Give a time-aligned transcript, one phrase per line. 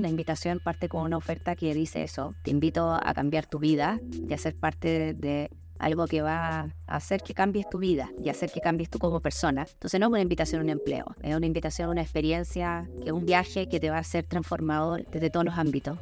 [0.00, 4.00] La invitación parte con una oferta que dice eso, te invito a cambiar tu vida
[4.10, 8.30] y a ser parte de algo que va a hacer que cambies tu vida y
[8.30, 9.66] hacer que cambies tú como persona.
[9.70, 13.12] Entonces no es una invitación a un empleo, es una invitación a una experiencia, que
[13.12, 15.98] un viaje que te va a ser transformador desde todos los ámbitos.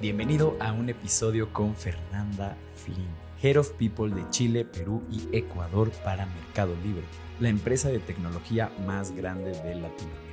[0.00, 3.06] Bienvenido a un episodio con Fernanda Flynn,
[3.40, 7.04] Head of People de Chile, Perú y Ecuador para Mercado Libre,
[7.38, 10.25] la empresa de tecnología más grande de Latinoamérica.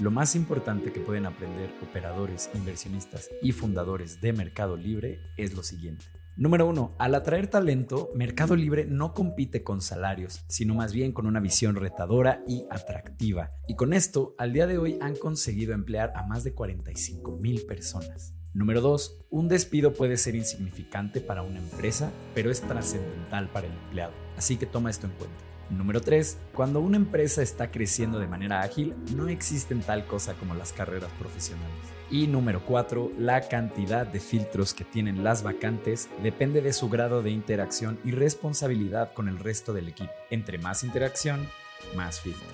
[0.00, 5.64] Lo más importante que pueden aprender operadores, inversionistas y fundadores de Mercado Libre es lo
[5.64, 6.04] siguiente.
[6.36, 11.26] Número uno, al atraer talento, Mercado Libre no compite con salarios, sino más bien con
[11.26, 13.50] una visión retadora y atractiva.
[13.66, 17.66] Y con esto, al día de hoy han conseguido emplear a más de 45 mil
[17.66, 18.34] personas.
[18.54, 19.26] Número 2.
[19.30, 24.12] Un despido puede ser insignificante para una empresa, pero es trascendental para el empleado.
[24.36, 25.48] Así que toma esto en cuenta.
[25.70, 26.38] Número 3.
[26.54, 31.10] Cuando una empresa está creciendo de manera ágil, no existen tal cosa como las carreras
[31.18, 31.76] profesionales.
[32.10, 33.12] Y número 4.
[33.18, 38.12] La cantidad de filtros que tienen las vacantes depende de su grado de interacción y
[38.12, 40.12] responsabilidad con el resto del equipo.
[40.30, 41.46] Entre más interacción,
[41.94, 42.48] más filtros.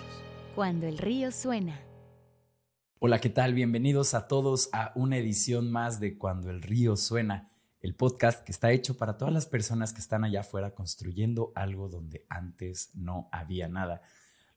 [0.56, 1.81] Cuando el río suena.
[2.98, 3.55] Hola, ¿qué tal?
[3.55, 7.53] Bienvenidos a todos a una edición más de Cuando el río suena
[7.84, 11.91] el podcast que está hecho para todas las personas que están allá afuera construyendo algo
[11.91, 14.00] donde antes no había nada.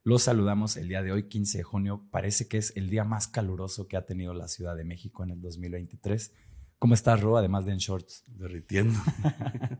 [0.06, 2.08] Los saludamos el día de hoy, 15 de junio.
[2.10, 5.32] Parece que es el día más caluroso que ha tenido la Ciudad de México en
[5.32, 6.32] el 2023.
[6.80, 7.36] ¿Cómo estás, Ro?
[7.36, 8.24] Además de en shorts.
[8.28, 8.98] Derritiendo.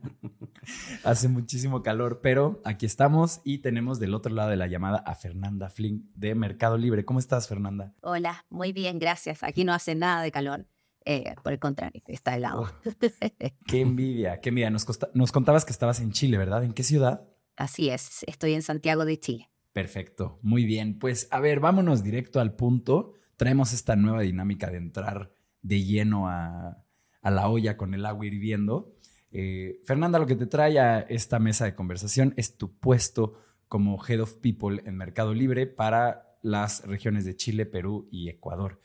[1.02, 5.14] Hace muchísimo calor, pero aquí estamos y tenemos del otro lado de la llamada a
[5.14, 7.06] Fernanda Flynn de Mercado Libre.
[7.06, 7.94] ¿Cómo estás, Fernanda?
[8.02, 9.42] Hola, muy bien, gracias.
[9.42, 10.66] Aquí no hace nada de calor.
[11.10, 12.64] Eh, por el contrario, está helado.
[12.64, 12.90] Oh,
[13.66, 14.68] qué envidia, qué envidia.
[14.68, 16.64] Nos, nos contabas que estabas en Chile, ¿verdad?
[16.64, 17.26] ¿En qué ciudad?
[17.56, 19.48] Así es, estoy en Santiago de Chile.
[19.72, 20.98] Perfecto, muy bien.
[20.98, 23.14] Pues a ver, vámonos directo al punto.
[23.36, 26.84] Traemos esta nueva dinámica de entrar de lleno a,
[27.22, 28.94] a la olla con el agua hirviendo.
[29.30, 33.98] Eh, Fernanda, lo que te trae a esta mesa de conversación es tu puesto como
[34.06, 38.82] Head of People en Mercado Libre para las regiones de Chile, Perú y Ecuador.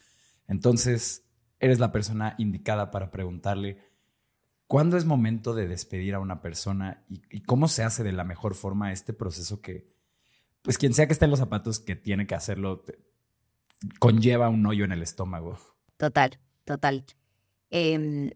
[0.47, 1.22] Entonces,
[1.63, 3.77] eres la persona indicada para preguntarle
[4.67, 8.53] cuándo es momento de despedir a una persona y, cómo se hace de la mejor
[8.53, 9.87] forma este proceso que,
[10.61, 12.83] pues quien sea que esté en los zapatos que tiene que hacerlo,
[13.99, 15.57] conlleva un hoyo en el estómago.
[15.95, 17.05] Total, total.
[17.69, 18.31] Em,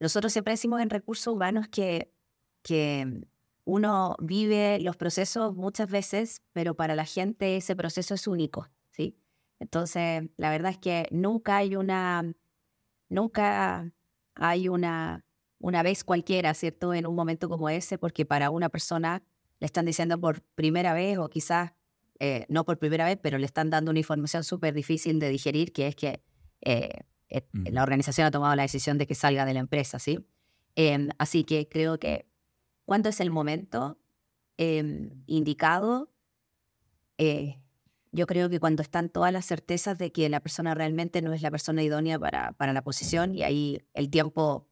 [0.00, 2.10] nosotros siempre decimos en recursos humanos que,
[2.62, 3.26] que
[3.64, 9.18] uno vive los procesos muchas veces, pero para la gente ese proceso es único, ¿sí?
[9.60, 12.34] Entonces, la verdad es que nunca hay una,
[13.08, 13.90] nunca
[14.34, 15.24] hay una,
[15.58, 16.92] una vez cualquiera, ¿cierto?
[16.94, 19.22] En un momento como ese, porque para una persona
[19.60, 21.72] le están diciendo por primera vez o quizás
[22.20, 25.72] eh, no por primera vez, pero le están dando una información súper difícil de digerir,
[25.72, 26.22] que es que
[26.60, 30.18] eh, eh, la organización ha tomado la decisión de que salga de la empresa, ¿sí?
[30.76, 32.26] Em, así que creo que
[32.84, 33.98] cuando es el momento
[34.56, 36.10] em, indicado,
[38.14, 41.42] yo creo que cuando están todas las certezas de que la persona realmente no es
[41.42, 44.68] la persona idónea para, para la posición y ahí el tiempo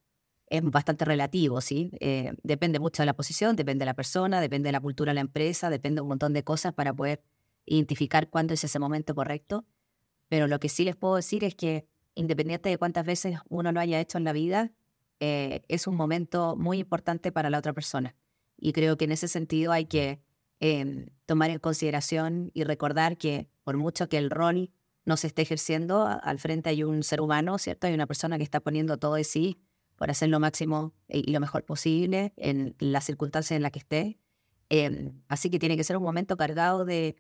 [0.47, 1.91] es bastante relativo, ¿sí?
[1.99, 5.15] Eh, depende mucho de la posición, depende de la persona, depende de la cultura de
[5.15, 7.21] la empresa, depende de un montón de cosas para poder
[7.67, 9.65] identificar cuándo es ese momento correcto.
[10.29, 13.81] Pero lo que sí les puedo decir es que independiente de cuántas veces uno lo
[13.81, 14.71] haya hecho en la vida,
[15.19, 18.15] eh, es un momento muy importante para la otra persona.
[18.57, 20.21] Y creo que en ese sentido hay que
[20.65, 24.71] Em, tomar en consideración y recordar que por mucho que el rol
[25.07, 27.87] no se esté ejerciendo, al frente hay un ser humano, ¿cierto?
[27.87, 29.59] Hay una persona que está poniendo todo de sí
[29.97, 34.19] por hacer lo máximo y lo mejor posible en las circunstancias en las que esté.
[34.69, 37.17] Em, así que tiene que ser un momento cargado de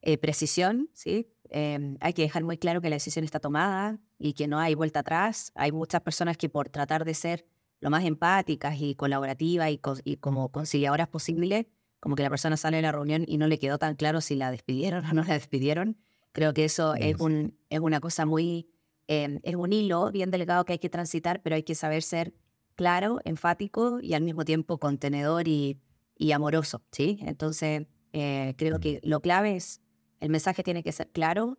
[0.00, 1.28] eh, precisión, ¿sí?
[1.48, 4.74] Em, hay que dejar muy claro que la decisión está tomada y que no hay
[4.74, 5.52] vuelta atrás.
[5.54, 7.46] Hay muchas personas que por tratar de ser
[7.78, 11.68] lo más empáticas y colaborativas y, y como conciliadoras posible,
[12.02, 14.34] como que la persona sale de la reunión y no le quedó tan claro si
[14.34, 15.96] la despidieron o no la despidieron.
[16.32, 18.68] Creo que eso es, un, es una cosa muy,
[19.06, 22.34] em, es un hilo bien delegado que hay que transitar, pero hay que saber ser
[22.74, 25.78] claro, enfático y al mismo tiempo contenedor y,
[26.16, 27.20] y amoroso, ¿sí?
[27.22, 29.80] Entonces, eh, creo que lo clave es,
[30.18, 31.58] el mensaje tiene que ser claro,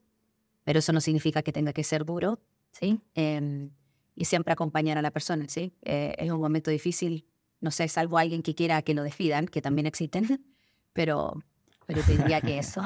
[0.66, 2.42] pero eso no significa que tenga que ser duro,
[2.72, 3.00] ¿sí?
[3.14, 3.70] Em,
[4.14, 5.74] y siempre acompañar a la persona, ¿sí?
[5.84, 7.28] Eh, es un momento difícil
[7.64, 10.46] no sé, salvo alguien que quiera que lo despidan, que también existen,
[10.94, 11.42] pero,
[11.88, 12.84] pero te diría que eso,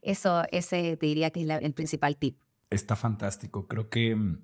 [0.00, 2.38] eso, ese te diría que es el principal tip.
[2.70, 3.66] Está fantástico.
[3.66, 4.38] Creo que mm,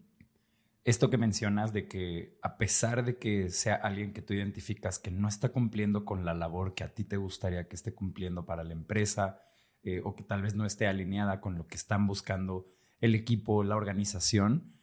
[0.85, 5.13] esto que mencionas de que a pesar de que sea alguien que tú identificas que
[5.13, 8.65] no está cumpliendo con la labor que a ti te gustaría que esté cumpliendo para
[8.65, 9.41] la empresa
[9.85, 12.67] eh, o que tal vez no esté alineada con lo que están buscando
[13.01, 14.75] el equipo, la organización,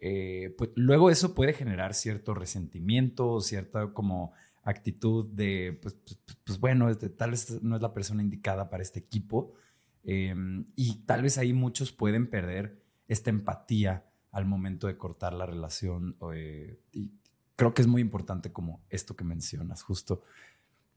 [0.00, 4.32] eh, pues luego eso puede generar cierto resentimiento, cierta como
[4.62, 8.98] actitud de, pues, pues, pues bueno, tal vez no es la persona indicada para este
[8.98, 9.54] equipo.
[10.04, 15.46] Em, y tal vez ahí muchos pueden perder esta empatía al momento de cortar la
[15.46, 16.16] relación.
[16.34, 17.12] Eh, y
[17.54, 20.22] creo que es muy importante como esto que mencionas, justo.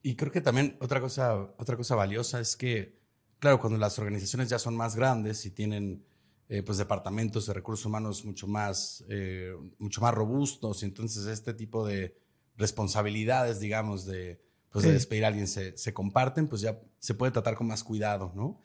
[0.01, 2.97] Y creo que también otra cosa, otra cosa valiosa es que,
[3.39, 6.03] claro, cuando las organizaciones ya son más grandes y tienen
[6.49, 11.53] eh, pues departamentos de recursos humanos mucho más, eh, mucho más robustos, y entonces este
[11.53, 12.17] tipo de
[12.57, 14.41] responsabilidades, digamos, de,
[14.71, 17.83] pues de despedir a alguien se, se, comparten, pues ya se puede tratar con más
[17.83, 18.59] cuidado, ¿no?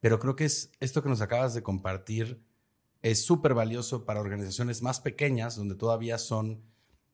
[0.00, 2.42] Pero creo que es esto que nos acabas de compartir
[3.02, 6.62] es súper valioso para organizaciones más pequeñas, donde todavía son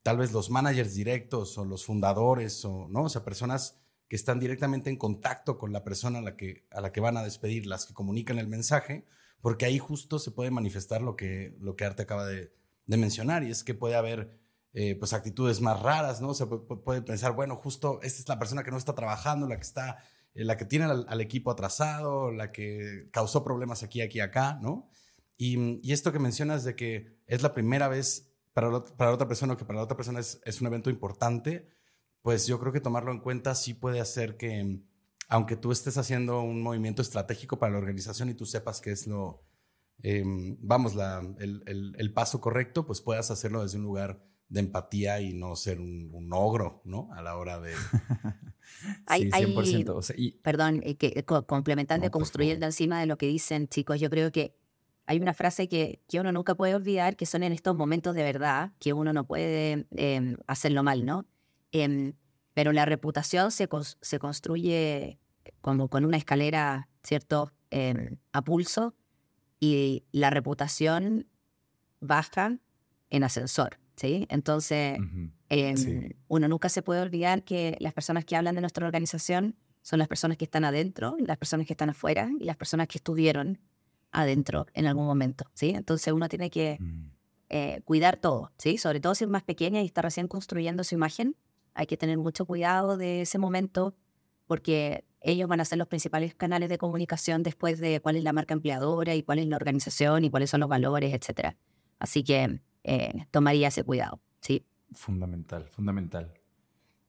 [0.03, 3.03] tal vez los managers directos o los fundadores, o, ¿no?
[3.03, 6.81] O sea, personas que están directamente en contacto con la persona a la que, a
[6.81, 9.05] la que van a despedir, las que comunican el mensaje,
[9.41, 12.51] porque ahí justo se puede manifestar lo que, lo que Arte acaba de,
[12.85, 14.39] mencionar, y es que puede haber
[14.73, 16.33] eh, pues actitudes más raras, ¿no?
[16.33, 19.63] Se puede, pensar, bueno, justo esta es la persona que no está trabajando, la que
[19.63, 19.97] está,
[20.33, 24.89] eh, la que tiene al, equipo atrasado, la que causó problemas aquí, aquí, acá, ¿no?
[25.37, 29.57] Y, esto que mencionas de que es la primera vez para, para otra persona o
[29.57, 31.67] que para la otra persona es, es un evento importante,
[32.21, 34.81] pues yo creo que tomarlo en cuenta sí puede hacer que
[35.27, 39.07] aunque tú estés haciendo un movimiento estratégico para la organización y tú sepas que es
[39.07, 39.43] lo,
[40.01, 45.19] em, vamos, la, el, el, paso correcto, pues puedas hacerlo desde un lugar de empatía
[45.19, 47.09] y no ser un, ogro, ¿no?
[47.13, 47.73] A la hora de...
[49.15, 50.41] sí, 100%.
[50.41, 54.55] Perdón, eh, que, complementando, construyendo encima de lo que dicen, chicos, yo creo que
[55.05, 58.23] hay una frase que, que, uno nunca puede olvidar, que son en estos momentos de
[58.23, 61.25] verdad, que uno no puede em, hacerlo mal, ¿no?
[61.71, 62.13] Em,
[62.57, 63.69] pero la reputación se,
[64.01, 65.19] se construye
[65.61, 68.95] como con una escalera, ¿cierto?, em, a pulso
[69.59, 71.27] y la reputación
[71.99, 72.57] baja
[73.11, 74.25] en ascensor, ¿sí?
[74.31, 74.97] Entonces,
[75.49, 79.99] em, uno nunca se puede olvidar que las personas que hablan de nuestra organización son
[79.99, 83.59] las personas que están adentro, las personas que están afuera y las personas que estuvieron
[84.11, 85.73] adentro en algún momento, ¿sí?
[85.75, 87.11] Entonces uno tiene que mm.
[87.49, 88.79] eh, cuidar todo, ¿sí?
[88.79, 91.35] Sobre todo si es más pequeña y está recién construyendo su imagen,
[91.77, 93.95] hay que tener mucho cuidado de ese momento
[94.47, 98.33] porque ellos van a ser los principales canales de comunicación después de cuál es la
[98.33, 101.55] marca empleadora y cuál es la organización y cuáles son los valores, etc.
[101.99, 104.65] Así que eh, tomaría ese cuidado, ¿sí?
[104.93, 106.33] Fundamental, fundamental.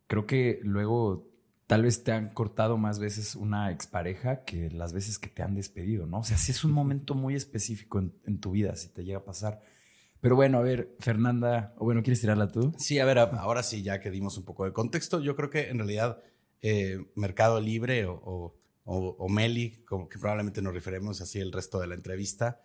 [0.06, 1.26] Creo que luego
[1.67, 5.55] tal vez te han cortado más veces una expareja que las veces que te han
[5.55, 6.19] despedido, ¿no?
[6.19, 9.19] O sea, sí es un momento muy específico en, en tu vida, si te llega
[9.19, 9.62] a pasar.
[10.20, 12.73] Pero bueno, a ver, Fernanda, o bueno, ¿quieres tirarla tú?
[12.79, 15.69] Sí, a ver, ahora sí, ya que dimos un poco de contexto, yo creo que
[15.69, 16.20] en realidad
[16.61, 18.59] eh, Mercado Libre o,
[18.91, 22.61] o, Meli, como que probablemente nos referimos así el resto de la entrevista,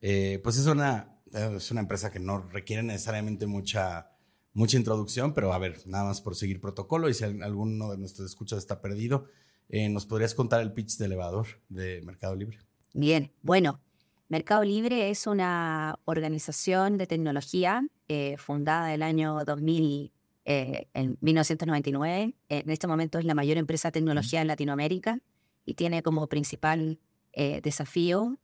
[0.00, 4.10] eh, pues es una, es una empresa que no requiere necesariamente mucha,
[4.54, 8.30] mucha introducción, pero a ver, nada más por seguir protocolo y si alguno de nuestros
[8.30, 9.26] escuchas está perdido,
[9.68, 12.58] eh, ¿nos podrías contar el pitch de elevador de Mercado Libre?
[12.94, 13.80] Bien, bueno,
[14.28, 20.12] Mercado Libre es una organización de tecnología eh, fundada el año 2000,
[20.44, 22.34] eh, en 1999.
[22.48, 25.20] En este momento es la mayor empresa de tecnología en Latinoamérica
[25.64, 26.98] y tiene como principal
[27.32, 28.38] eh, desafío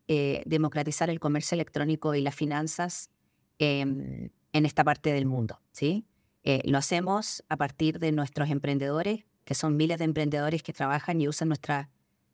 [0.44, 3.10] democratizar el comercio electrónico y las finanzas
[3.58, 5.60] em, en esta parte del mundo.
[5.72, 6.06] ¿sí?
[6.64, 11.28] lo hacemos a partir de nuestros emprendedores, que son miles de emprendedores que trabajan y
[11.28, 11.88] usan nuestra,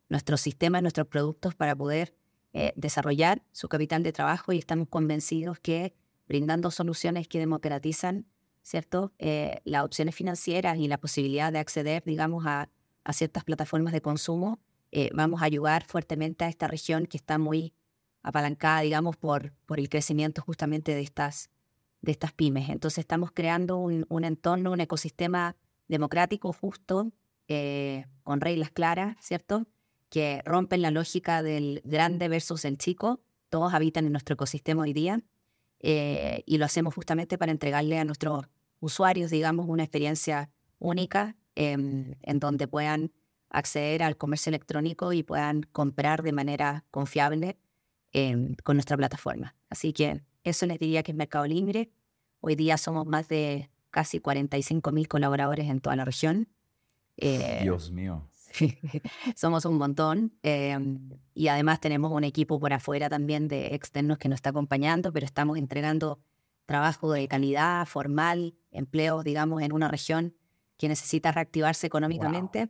[0.09, 2.18] nuestros sistemas, nuestros productos para poder
[2.53, 5.93] eh, desarrollar su capital de trabajo y estamos convencidos que
[6.27, 8.25] brindando soluciones que democratizan,
[8.63, 9.13] ¿cierto?
[9.19, 12.69] Eh, las opciones financieras y la posibilidad de acceder, digamos, a,
[13.03, 14.59] a ciertas plataformas de consumo,
[14.91, 17.73] eh, vamos a ayudar fuertemente a esta región que está muy
[18.23, 21.49] apalancada, digamos, por, por el crecimiento justamente de estas,
[22.01, 22.69] de estas pymes.
[22.69, 25.55] Entonces estamos creando un, un entorno, un ecosistema
[25.87, 27.11] democrático, justo,
[28.23, 29.65] con reglas claras, ¿cierto?
[30.09, 33.21] Que rompen la lógica del grande versus el chico.
[33.49, 35.21] Todos habitan en nuestro ecosistema hoy día
[35.79, 38.45] eh, y lo hacemos justamente para entregarle a nuestros
[38.79, 40.49] usuarios, digamos, una experiencia
[40.79, 43.11] única em, en donde puedan
[43.49, 47.57] acceder al comercio electrónico y puedan comprar de manera confiable
[48.11, 49.55] em, con nuestra plataforma.
[49.69, 51.91] Así que eso les diría que es Mercado Libre.
[52.41, 56.47] Hoy día somos más de casi 45 mil colaboradores en toda la región.
[57.17, 58.28] Eh, Dios mío.
[59.35, 64.29] Somos un montón em, y además tenemos un equipo por afuera también de externos que
[64.29, 66.19] nos está acompañando, pero estamos entregando
[66.65, 70.35] trabajo de calidad, formal, empleos, digamos, en una región
[70.77, 72.69] que necesita reactivarse económicamente.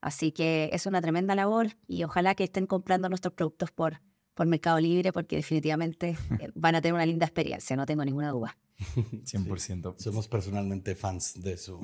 [0.00, 4.00] Así que es una tremenda labor y ojalá que estén comprando nuestros productos por,
[4.34, 8.30] por Mercado Libre porque definitivamente eh, van a tener una linda experiencia, no tengo ninguna
[8.30, 8.56] duda.
[9.24, 9.94] 100%.
[9.98, 11.80] Somos personalmente fans de su,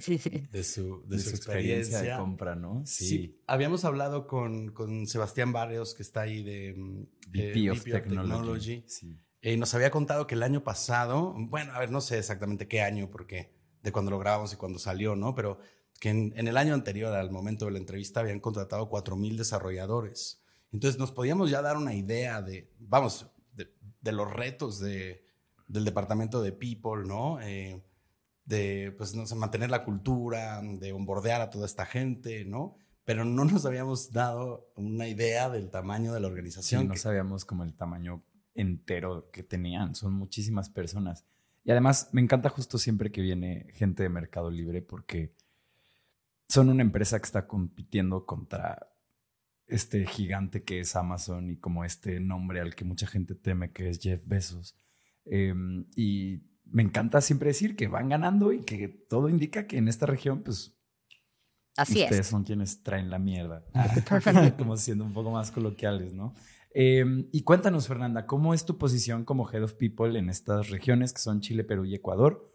[0.00, 0.30] Sí, sí.
[0.50, 2.12] de su, de De su su experiencia experiencia.
[2.14, 2.82] de compra, ¿no?
[2.86, 3.40] Sí.
[3.46, 6.74] habíamos hablado con, con Sebastián Barrios, que está ahí de
[7.28, 8.84] VP of Technology.
[8.88, 9.16] Sí.
[9.42, 12.82] Eh, nos había contado que el año pasado, bueno, a ver, no sé exactamente qué
[12.82, 15.34] año, porque de cuando lo grabamos y cuando salió, ¿no?
[15.34, 15.58] Pero
[15.98, 20.42] que en, en el año anterior, al momento de la entrevista, habían contratado 4.000 desarrolladores.
[20.72, 25.24] Entonces nos podíamos ya dar una idea de, vamos, de, de los retos de,
[25.70, 27.40] del departamento de People, ¿no?
[27.40, 27.82] Eh,
[28.44, 32.74] de, pues, no sé, mantener la cultura, de onboardear a toda esta gente, ¿no?
[33.04, 36.88] Pero no nos habíamos dado una idea del tamaño de la Sí, organización.
[36.88, 38.22] no que- sabíamos como el tamaño
[38.54, 39.94] entero que tenían.
[39.94, 41.24] Son muchísimas personas.
[41.64, 45.34] Y además me encanta justo siempre que viene gente de Mercado Libre porque
[46.48, 48.88] son una empresa que está compitiendo contra
[49.66, 53.88] este gigante que es Amazon y como este nombre al que mucha gente teme que
[53.88, 54.74] es Jeff Bezos.
[55.26, 55.54] Eh,
[55.96, 60.06] y me encanta siempre decir que van ganando y que todo indica que en esta
[60.06, 60.76] región, pues
[61.76, 62.26] Así ustedes es.
[62.26, 63.64] son quienes traen la mierda.
[64.58, 66.34] como siendo un poco más coloquiales, ¿no?
[66.72, 71.12] Eh, y cuéntanos, Fernanda, ¿cómo es tu posición como Head of People en estas regiones
[71.12, 72.54] que son Chile, Perú y Ecuador?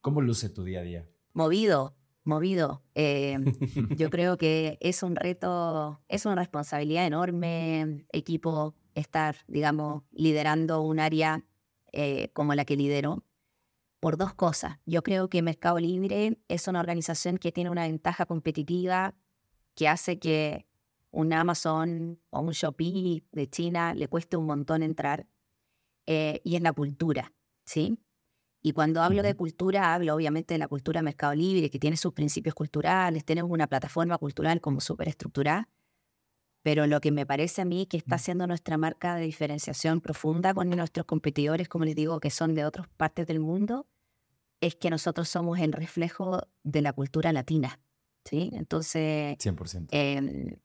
[0.00, 1.08] ¿Cómo luce tu día a día?
[1.32, 2.82] Movido, movido.
[2.94, 3.38] Eh,
[3.96, 11.00] yo creo que es un reto, es una responsabilidad enorme, equipo, estar, digamos, liderando un
[11.00, 11.42] área
[11.96, 13.24] eh, como la que lidero,
[14.00, 14.78] por dos cosas.
[14.84, 19.14] Yo creo que Mercado Libre es una organización que tiene una ventaja competitiva
[19.74, 20.66] que hace que
[21.10, 25.26] un Amazon o un Shopee de China le cueste un montón entrar,
[26.06, 27.32] eh, y es la cultura,
[27.64, 27.98] ¿sí?
[28.60, 32.12] Y cuando hablo de cultura, hablo obviamente de la cultura Mercado Libre, que tiene sus
[32.12, 35.68] principios culturales, tenemos una plataforma cultural como súper estructurada,
[36.64, 40.54] pero lo que me parece a mí que está haciendo nuestra marca de diferenciación profunda
[40.54, 43.86] con nuestros competidores, como les digo, que son de otras partes del mundo,
[44.62, 47.80] es que nosotros somos el reflejo de la cultura latina,
[48.24, 48.48] ¿sí?
[48.54, 49.88] Entonces, 100%.
[49.92, 50.58] eh,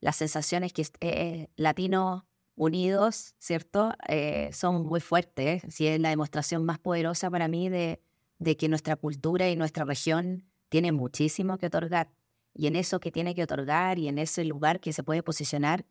[0.00, 2.22] la sensación es que eh, latinos
[2.56, 3.92] unidos, ¿cierto?
[4.08, 5.62] Eh, son muy fuertes.
[5.68, 8.00] Sí, es la demostración más poderosa para mí de,
[8.38, 12.10] de que nuestra cultura y nuestra región tiene muchísimo que otorgar.
[12.54, 15.86] Y en eso que tiene que otorgar y en ese lugar que se puede posicionar,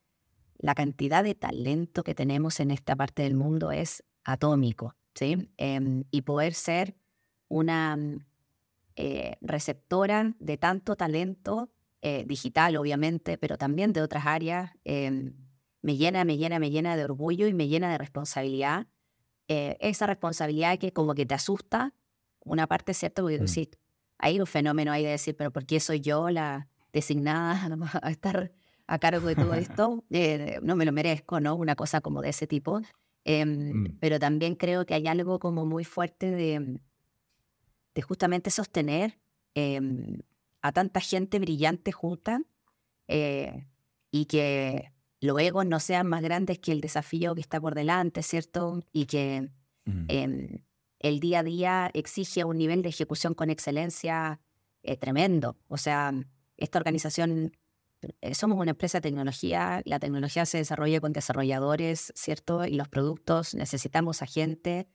[0.57, 5.49] la cantidad de talento que tenemos en esta parte del mundo es atómico, ¿sí?
[5.57, 6.95] Em, y poder ser
[7.49, 8.25] una mm,
[8.95, 11.69] eh, receptora de tanto talento
[12.01, 15.33] eh, digital, obviamente, pero también de otras áreas, em,
[15.81, 18.87] me llena, me llena, me llena de orgullo y me llena de responsabilidad.
[19.47, 21.93] Eh, esa responsabilidad que como que te asusta,
[22.45, 23.47] una parte cierto, porque Mm.
[23.47, 23.69] sí,
[24.23, 27.67] hay un fenómeno ahí de decir, pero ¿por qué soy yo la designada
[28.01, 28.51] a estar
[28.87, 30.03] a cargo de todo esto?
[30.11, 31.55] Eh, no me lo merezco, ¿no?
[31.55, 32.81] Una cosa como de ese tipo.
[33.25, 33.97] Em, Mm.
[33.99, 36.79] Pero también creo que hay algo como muy fuerte de,
[37.95, 39.19] de justamente sostener
[39.55, 40.19] em,
[40.61, 42.41] a tanta gente brillante junta
[43.07, 43.65] eh,
[44.11, 48.23] y que los egos no sean más grandes que el desafío que está por delante,
[48.23, 48.83] ¿cierto?
[48.91, 49.49] Y que
[49.85, 50.05] Mm.
[51.03, 54.41] El día a día exige un nivel de ejecución con excelencia
[54.81, 55.57] eh, tremendo.
[55.67, 56.11] O sea,
[56.57, 57.51] esta organización,
[58.21, 62.65] eh, somos una empresa de tecnología, la tecnología se desarrolla con desarrolladores, ¿cierto?
[62.65, 64.87] Y los productos necesitamos a gente.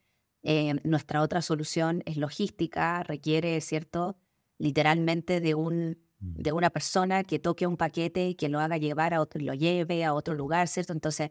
[0.43, 4.17] Eh, nuestra otra solución es logística, requiere, ¿cierto?
[4.59, 6.43] Literalmente de un Mm.
[6.43, 9.55] de una persona que toque un paquete y que lo haga llevar a otro, lo
[9.55, 10.93] lleve a otro lugar, ¿cierto?
[10.93, 11.31] Entonces,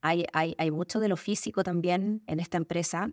[0.00, 3.12] hay, hay, hay mucho de lo físico también en esta empresa.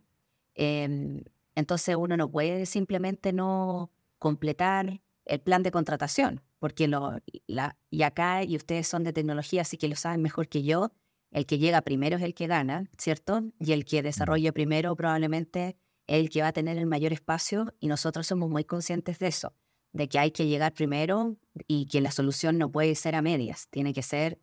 [0.59, 1.23] Em,
[1.55, 8.03] entonces, uno no puede simplemente no completar el plan de contratación, porque lo, la, y
[8.03, 10.91] acá, y ustedes son de tecnología, así que lo saben mejor que yo,
[11.31, 13.43] el que llega primero es el que gana, ¿cierto?
[13.59, 17.73] Y el que desarrolle primero probablemente es el que va a tener el mayor espacio
[17.79, 19.53] y nosotros somos muy conscientes de eso
[19.91, 21.37] de que hay que llegar primero
[21.67, 24.39] y que la solución no puede ser a medias, tiene que ser,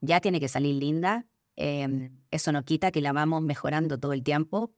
[0.00, 1.26] ya tiene que salir linda.
[1.56, 4.70] eh, eso no quita que la vamos mejorando todo el tiempo,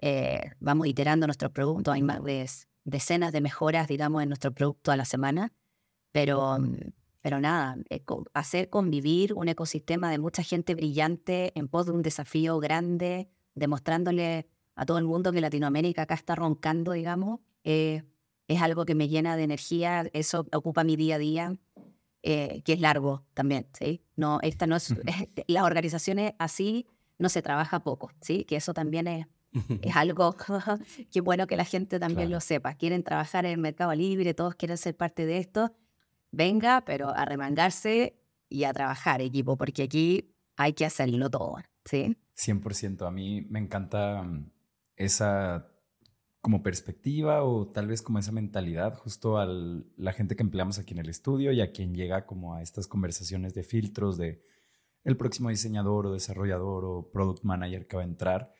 [0.00, 2.48] eh, vamos iterando nuestros productos, hay más de
[2.84, 5.52] decenas de mejoras, digamos, en nuestro producto a la semana,
[6.12, 6.58] pero,
[7.20, 8.02] pero nada, eh,
[8.34, 14.48] hacer convivir un ecosistema de mucha gente brillante en pos de un desafío grande, demostrándole
[14.74, 18.02] a todo el mundo que Latinoamérica acá está roncando, digamos, eh,
[18.48, 21.56] es algo que me llena de energía, eso ocupa mi día a día,
[22.22, 24.02] eh, que es largo también, ¿sí?
[24.16, 24.94] No, esta no es,
[25.46, 26.86] las organizaciones así
[27.18, 28.44] no se trabaja poco, ¿sí?
[28.44, 29.26] Que eso también es,
[29.82, 30.36] es algo
[31.12, 32.36] que bueno que la gente también Claro.
[32.36, 32.74] lo sepa.
[32.74, 35.72] Quieren trabajar en el mercado libre, todos quieren ser parte de esto.
[36.32, 38.16] Venga, pero a remangarse
[38.48, 42.16] y a trabajar, equipo, porque aquí hay que hacerlo todo, ¿sí?
[42.36, 43.06] 100%.
[43.06, 44.50] A mí me encanta mm,
[44.96, 45.66] esa
[46.40, 50.94] como perspectiva o tal vez como esa mentalidad justo a la gente que empleamos aquí
[50.94, 54.42] en el estudio y a quien llega como a estas conversaciones de filtros de
[55.04, 58.52] el próximo diseñador o desarrollador o product manager que va a entrar.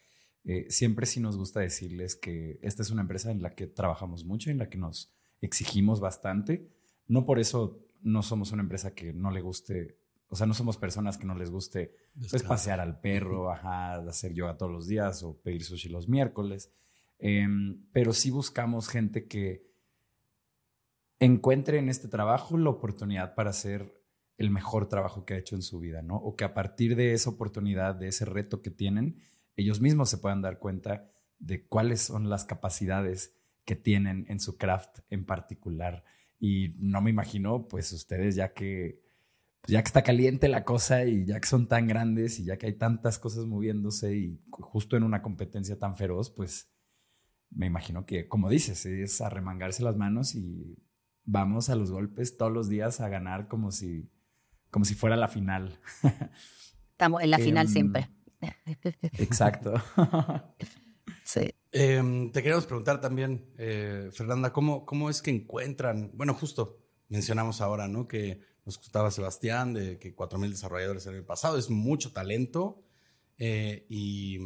[0.44, 4.24] Eh, siempre sí nos gusta decirles que esta es una empresa en la que trabajamos
[4.24, 6.68] mucho, en la que nos exigimos bastante.
[7.06, 10.76] No por eso no somos una empresa que no le guste, o sea, no somos
[10.76, 11.94] personas que no les guste
[12.30, 16.72] pues, pasear al perro, ajá, hacer yoga todos los días o pedir sushi los miércoles.
[17.18, 19.68] Em, pero sí buscamos gente que
[21.18, 24.00] encuentre en este trabajo la oportunidad para hacer
[24.38, 26.16] el mejor trabajo que ha hecho en su vida, ¿no?
[26.16, 29.20] O que a partir de esa oportunidad, de ese reto que tienen,
[29.56, 34.56] ellos mismos se puedan dar cuenta de cuáles son las capacidades que tienen en su
[34.56, 36.04] craft en particular.
[36.38, 39.02] Y no me imagino, pues ustedes ya que,
[39.60, 42.56] pues, ya que está caliente la cosa y ya que son tan grandes y ya
[42.56, 46.70] que hay tantas cosas moviéndose y justo en una competencia tan feroz, pues
[47.50, 50.78] me imagino que, como dices, es arremangarse las manos y
[51.24, 54.10] vamos a los golpes todos los días a ganar como si,
[54.70, 55.78] como si fuera la final.
[56.92, 58.10] Estamos en la final em, siempre.
[59.18, 59.74] Exacto.
[61.24, 61.54] sí.
[61.72, 66.78] Em, te queremos preguntar también, eh, Fernanda, ¿cómo, ¿cómo es que encuentran, bueno, justo
[67.08, 68.08] mencionamos ahora, ¿no?
[68.08, 72.82] Que nos gustaba Sebastián, de que 4.000 desarrolladores en el pasado, es mucho talento
[73.38, 74.38] eh, y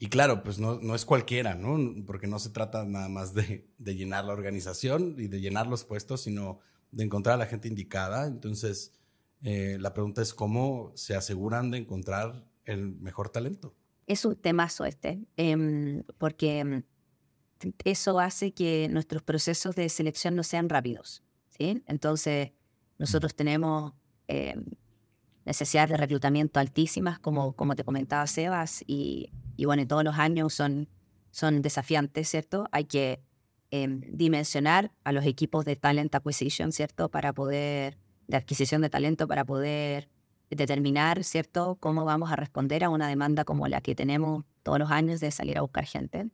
[0.00, 2.04] y claro, pues no, no, es cualquiera, ¿no?
[2.06, 5.84] Porque no se trata nada más de, de, llenar la organización y de llenar los
[5.84, 6.60] puestos, sino
[6.92, 8.28] de encontrar a la gente indicada.
[8.28, 8.94] Entonces,
[9.42, 13.74] eh, la pregunta es cómo se aseguran de encontrar el mejor talento.
[14.06, 16.82] Es un temazo este, em, porque em,
[17.84, 21.82] eso hace que nuestros procesos de selección no sean rápidos, ¿sí?
[21.86, 22.52] Entonces,
[22.98, 23.92] nosotros tenemos
[24.28, 24.64] em,
[25.44, 30.54] necesidades de reclutamiento altísimas, como, como te comentaba Sebas, y y bueno, todos los años
[30.54, 30.88] son,
[31.32, 32.68] son desafiantes, ¿cierto?
[32.70, 33.20] Hay que
[33.70, 37.10] dimensionar a los equipos de talent acquisition, ¿cierto?
[37.10, 40.08] Para poder, de adquisición de talento, para poder
[40.50, 44.90] determinar, ¿cierto?, cómo vamos a responder a una demanda como la que tenemos todos los
[44.90, 46.30] años de salir a buscar gente.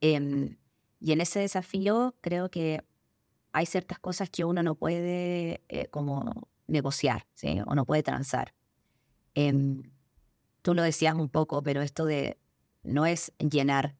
[0.00, 0.56] Em,
[1.00, 2.84] y en ese desafío creo que
[3.52, 7.60] hay ciertas cosas que uno no puede eh, como negociar, ¿sí?
[7.66, 8.54] O no puede transar.
[9.34, 9.82] Em,
[10.62, 12.38] tú lo decías un poco, pero esto de
[12.82, 13.96] no es llenar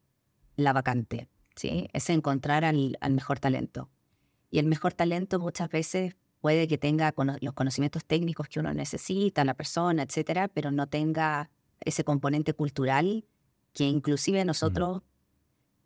[0.57, 1.89] la vacante, ¿sí?
[1.93, 3.91] es encontrar al, mejor talento.
[4.51, 9.45] Y el mejor talento muchas veces puede que tenga los conocimientos técnicos que uno necesita,
[9.45, 11.51] la persona, etcétera, pero no tenga
[11.81, 13.25] ese componente cultural
[13.73, 15.03] que inclusive nosotros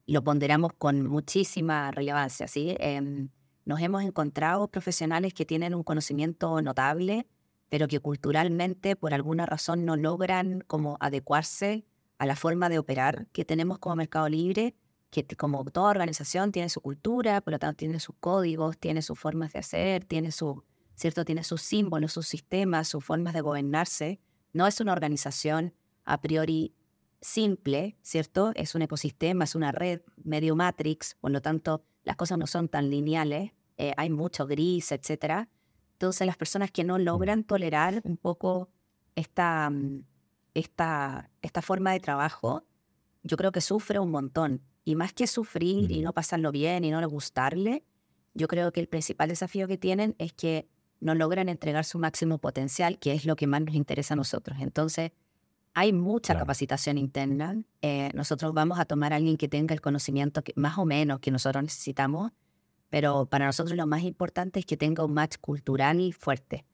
[0.06, 2.48] lo ponderamos con muchísima relevancia.
[2.48, 2.76] ¿sí?
[2.78, 3.28] Em,
[3.64, 7.26] nos hemos encontrado profesionales que tienen un conocimiento notable,
[7.68, 11.84] pero que culturalmente por alguna razón no logran como adecuarse
[12.18, 14.74] a la forma de operar que tenemos como Mercado Libre,
[15.22, 19.18] que como toda organización tiene su cultura, por lo tanto tiene sus códigos, tiene sus
[19.18, 20.64] formas de hacer, tiene su,
[20.96, 21.24] ¿cierto?
[21.24, 24.20] Tiene sus símbolos, sus sistemas, sus formas de gobernarse.
[24.52, 25.74] No es una organización
[26.04, 26.74] a priori
[27.20, 28.52] simple, ¿cierto?
[28.54, 32.68] Es un ecosistema, es una red medio matrix, por lo tanto las cosas no son
[32.68, 35.48] tan lineales, eh, hay mucho gris, etcétera.
[35.92, 38.68] Entonces las personas que no logran tolerar un poco
[39.14, 40.04] esta, mm,
[40.54, 42.64] esta, esta forma de trabajo,
[43.22, 44.62] yo creo que sufre un montón.
[44.84, 47.84] Y más que sufrir y no pasarlo bien y no gustarle,
[48.34, 50.68] yo creo que el principal desafío que tienen es que
[51.00, 54.58] no logran entregar su máximo potencial, que es lo que más nos interesa a nosotros.
[54.60, 55.12] Entonces,
[55.74, 57.62] hay mucha capacitación interna.
[57.82, 61.20] Eh, nosotros vamos a tomar a alguien que tenga el conocimiento que, más o menos
[61.20, 62.32] que nosotros necesitamos
[62.94, 66.64] pero para nosotros lo más importante es que tenga un match cultural fuerte.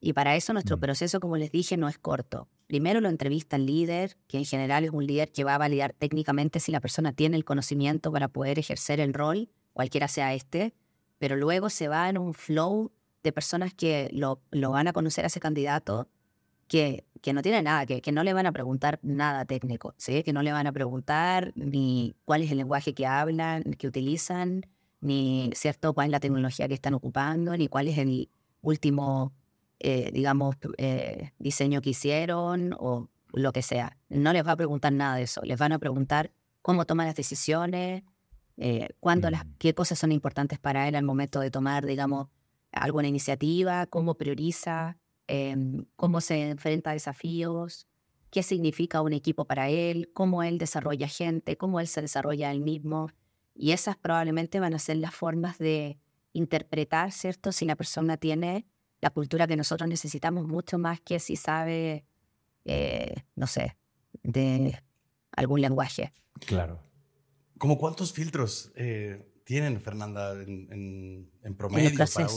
[0.00, 0.80] Y para eso nuestro mm.
[0.80, 2.48] proceso, como les dije, no es corto.
[2.68, 5.94] Primero lo entrevista el líder, que en general es un líder que va a validar
[5.94, 10.74] técnicamente si la persona tiene el conocimiento para poder ejercer el rol, cualquiera sea este,
[11.18, 15.28] pero luego se va en un flow de personas que lo, van a conocer a
[15.28, 16.08] ese candidato,
[16.68, 20.22] que, no tiene nada, que, que no le van a preguntar nada técnico, ¿sí?
[20.22, 24.66] que no le van a preguntar ni cuál es el lenguaje que hablan, que utilizan,
[25.00, 28.28] ni cierto cuál es la tecnología que están ocupando, ni cuál es el
[28.60, 29.32] último,
[29.80, 33.96] eh, digamos, eh, diseño que hicieron o lo que sea.
[34.08, 35.40] No les va a preguntar nada de eso.
[35.42, 38.02] Les van a preguntar cómo toman las decisiones,
[38.56, 39.54] eh, cuándo las, mm.
[39.58, 42.28] qué cosas son importantes para él al momento de tomar, digamos,
[42.72, 47.86] alguna iniciativa, cómo prioriza, em, cómo se enfrenta a desafíos,
[48.30, 52.60] qué significa un equipo para él, cómo él desarrolla gente, cómo él se desarrolla él
[52.60, 53.10] mismo.
[53.54, 55.98] Y esas probablemente van a ser las formas de
[56.32, 57.52] interpretar, ¿cierto?
[57.52, 58.66] Si la persona tiene
[59.00, 62.04] la cultura que nosotros necesitamos mucho más que si sabe
[62.68, 63.78] eh, no sé,
[64.22, 64.78] de
[65.32, 66.12] algún lenguaje.
[66.46, 66.82] Claro.
[67.56, 71.90] ¿Cómo cuántos filtros eh, tienen, Fernanda, en, promedio?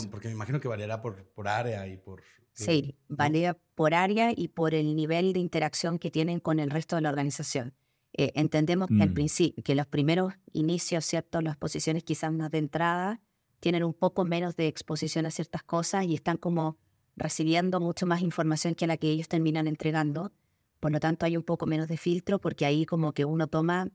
[0.10, 2.24] porque me imagino que variará por, por área y por...
[2.54, 6.96] Sí, varía por área y por el nivel de interacción que tienen con el resto
[6.96, 7.76] de la organización.
[8.14, 9.14] Eh, entendemos que, al mm.
[9.14, 11.42] principio, que los primeros inicios, ¿cierto?
[11.42, 13.22] Las posiciones quizás más de entrada
[13.62, 16.78] tienen un poco menos de exposición a ciertas cosas y están como
[17.16, 20.34] recibiendo mucho más información que la que ellos terminan entregando.
[20.82, 23.88] Por lo tanto, hay un poco menos de filtro porque ahí como que uno toma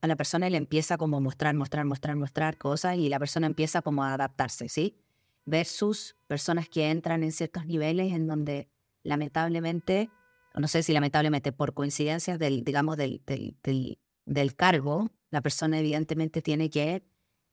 [0.00, 3.46] a la persona y le empieza como mostrar, mostrar, mostrar, mostrar cosas y la persona
[3.46, 4.96] empieza como a adaptarse, ¿sí?
[5.44, 8.70] Versus personas que entran en ciertos niveles en donde
[9.02, 10.10] lamentablemente
[10.56, 16.40] no sé si lamentablemente por coincidencias del, digamos, del, del, del, cargo, la persona evidentemente
[16.40, 17.04] tiene que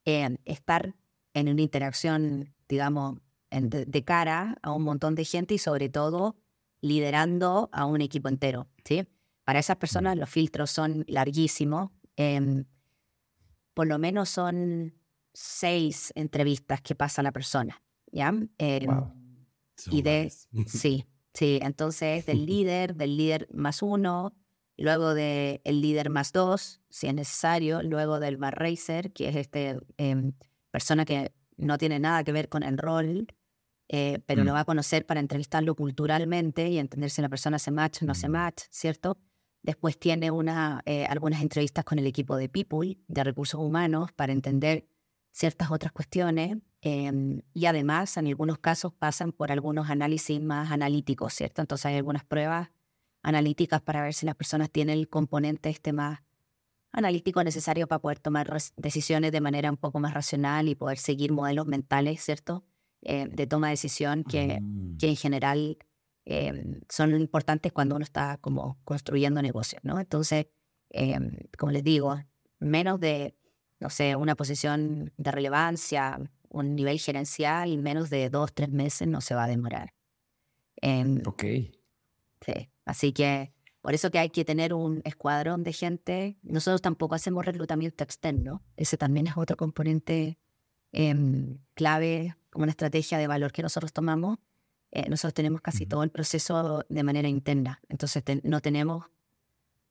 [0.06, 0.96] eh, estar
[1.34, 3.20] en una interacción, digamos,
[3.52, 6.36] de, cara a un montón de gente y sobre todo
[6.82, 9.08] liderando a un equipo entero, ¿sí?
[9.44, 11.92] Para esas personas los filtros son larguísimos.
[12.16, 12.66] Em,
[13.74, 14.94] por lo menos son
[15.34, 18.34] seis entrevistas que pasa la persona, ¿ya?
[18.58, 18.90] Em,
[19.90, 20.32] y de,
[20.68, 24.36] sí, Sí, entonces del líder, del líder más uno,
[24.78, 29.80] luego del líder más dos, si es necesario, luego del bar racer, que es este
[29.98, 30.34] em,
[30.74, 33.28] persona que no tiene nada que ver con el rol,
[33.90, 34.56] eh, pero lo mm.
[34.56, 38.16] va a conocer para entrevistarlo culturalmente y entender si la persona se match o no
[38.16, 38.32] se mm.
[38.32, 39.20] match, ¿cierto?
[39.62, 44.34] Después tiene una, eh, algunas entrevistas con el equipo de People, de recursos humanos, para
[44.34, 44.88] entender
[45.32, 51.34] ciertas otras cuestiones em, y además en algunos casos pasan por algunos análisis más analíticos,
[51.34, 51.62] ¿cierto?
[51.62, 52.72] Entonces hay algunas pruebas
[53.22, 56.24] analíticas para ver si las personas tienen el componente este más
[56.94, 61.32] analítico necesario para poder tomar decisiones de manera un poco más racional y poder seguir
[61.34, 62.64] modelos mentales, ¿cierto?
[63.02, 64.98] Eh, de toma de decisión que, mm.
[64.98, 65.78] que en general
[66.24, 70.00] em, son importantes cuando uno está como construyendo negocios, ¿no?
[70.00, 70.48] Entonces,
[70.90, 72.16] em, como les digo,
[72.60, 73.36] menos de
[73.84, 79.20] no sé, una posición de relevancia, un nivel gerencial, menos de dos, tres meses no
[79.20, 79.94] se va a demorar.
[80.82, 81.44] Em, ok.
[81.44, 83.53] Sí, así que
[83.84, 86.38] por eso que hay que tener un escuadrón de gente.
[86.42, 88.64] Nosotros tampoco hacemos reclutamiento externo.
[88.78, 90.40] Ese también es otro componente
[90.94, 94.40] em, clave, como una estrategia de valor que nosotros tomamos.
[94.92, 97.82] Eh, nosotros tenemos casi todo el proceso de manera interna.
[97.90, 99.08] Entonces no tenemos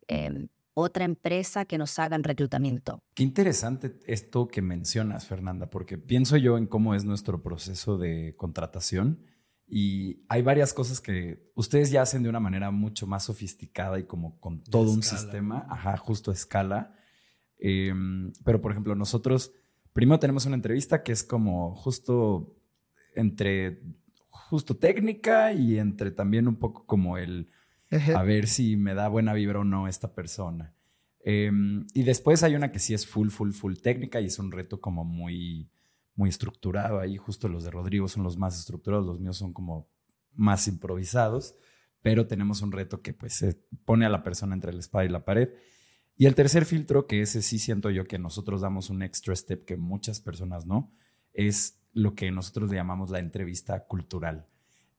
[0.09, 3.03] em, otra empresa que nos haga el reclutamiento.
[3.13, 8.35] Qué interesante esto que mencionas, Fernanda, porque pienso yo en cómo es nuestro proceso de
[8.39, 9.27] contratación
[9.75, 14.05] y hay varias cosas que ustedes ya hacen de una manera mucho más sofisticada y
[14.05, 16.95] como con todo un sistema, ajá, justo a escala.
[17.59, 19.51] Em, pero, por ejemplo, nosotros
[19.95, 22.55] primero tenemos una entrevista que es como justo
[23.15, 23.81] entre,
[24.29, 27.49] justo técnica y entre también un poco como el
[28.15, 30.75] a ver si me da buena vibra o no esta persona.
[31.25, 34.53] Em, y después hay una que sí es full, full, full técnica y es un
[34.53, 35.71] reto como muy,
[36.15, 37.01] muy estructurado.
[37.01, 39.89] Ahí justo los de Rodrigo son los más estructurados, los míos son como
[40.35, 41.55] más improvisados,
[42.01, 43.45] pero tenemos un reto que pues
[43.85, 45.51] pone a la persona entre el espada y la pared.
[46.17, 49.65] Y el tercer filtro, que ese sí siento yo que nosotros damos un extra step
[49.65, 50.93] que muchas personas no,
[51.33, 54.47] es lo que nosotros le llamamos la entrevista cultural.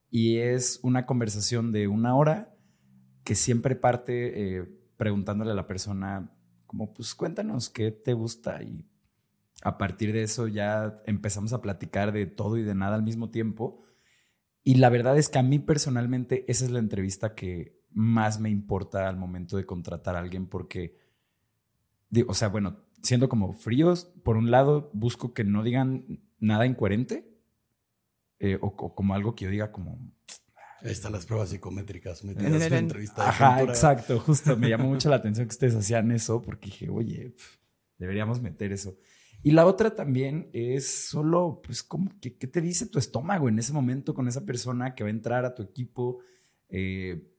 [0.10, 2.56] Y es una conversación de una hora
[3.24, 4.64] que siempre parte eh,
[4.98, 6.32] preguntándole a la persona,
[6.66, 8.86] como, pues cuéntanos qué te gusta y
[9.62, 13.30] a partir de eso ya empezamos a platicar de todo y de nada al mismo
[13.30, 13.84] tiempo.
[14.64, 18.50] Y la verdad es que a mí personalmente esa es la entrevista que más me
[18.50, 20.98] importa al momento de contratar a alguien porque,
[22.28, 27.30] o sea, bueno, siendo como fríos, por un lado busco que no digan nada incoherente
[28.40, 30.00] eh, o, como algo que yo diga como,
[30.82, 33.30] Ahí están las pruebas psicométricas metidas en la entrevista.
[33.30, 34.58] Ajá, exacto, justo.
[34.58, 37.34] Me llamó mucho la atención que ustedes hacían eso porque dije, oye,
[37.98, 38.98] deberíamos meter eso.
[39.44, 43.74] Y la otra también es solo, pues, como, ¿qué, te dice tu estómago en ese
[43.74, 46.20] momento con esa persona que va a entrar a tu equipo?
[46.70, 47.30] Eh,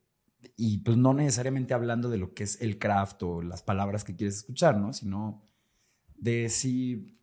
[0.56, 4.14] y pues no necesariamente hablando de lo que es el craft o las palabras que
[4.14, 4.92] quieres escuchar, ¿no?
[4.92, 5.42] Sino
[6.16, 7.18] de si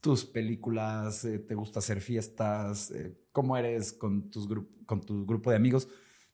[0.00, 4.48] tus películas, eh, te gusta hacer fiestas, eh, cómo eres con, tus
[4.86, 5.88] con tu grupo de amigos.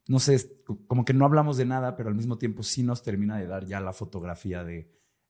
[0.08, 3.38] No sé, como que no hablamos de nada, pero al mismo tiempo sí nos termina
[3.38, 4.88] de dar ya la fotografía de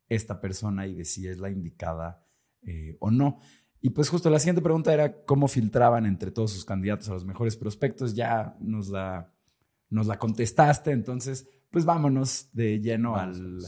[0.08, 2.24] esta persona y de si es la indicada
[2.62, 3.38] eh, o no.
[3.80, 7.24] Y pues justo la siguiente pregunta era cómo filtraban entre todos sus candidatos a los
[7.24, 8.14] mejores prospectos.
[8.14, 9.32] Ya nos la,
[9.90, 13.60] nos la contestaste, entonces pues vámonos de lleno al,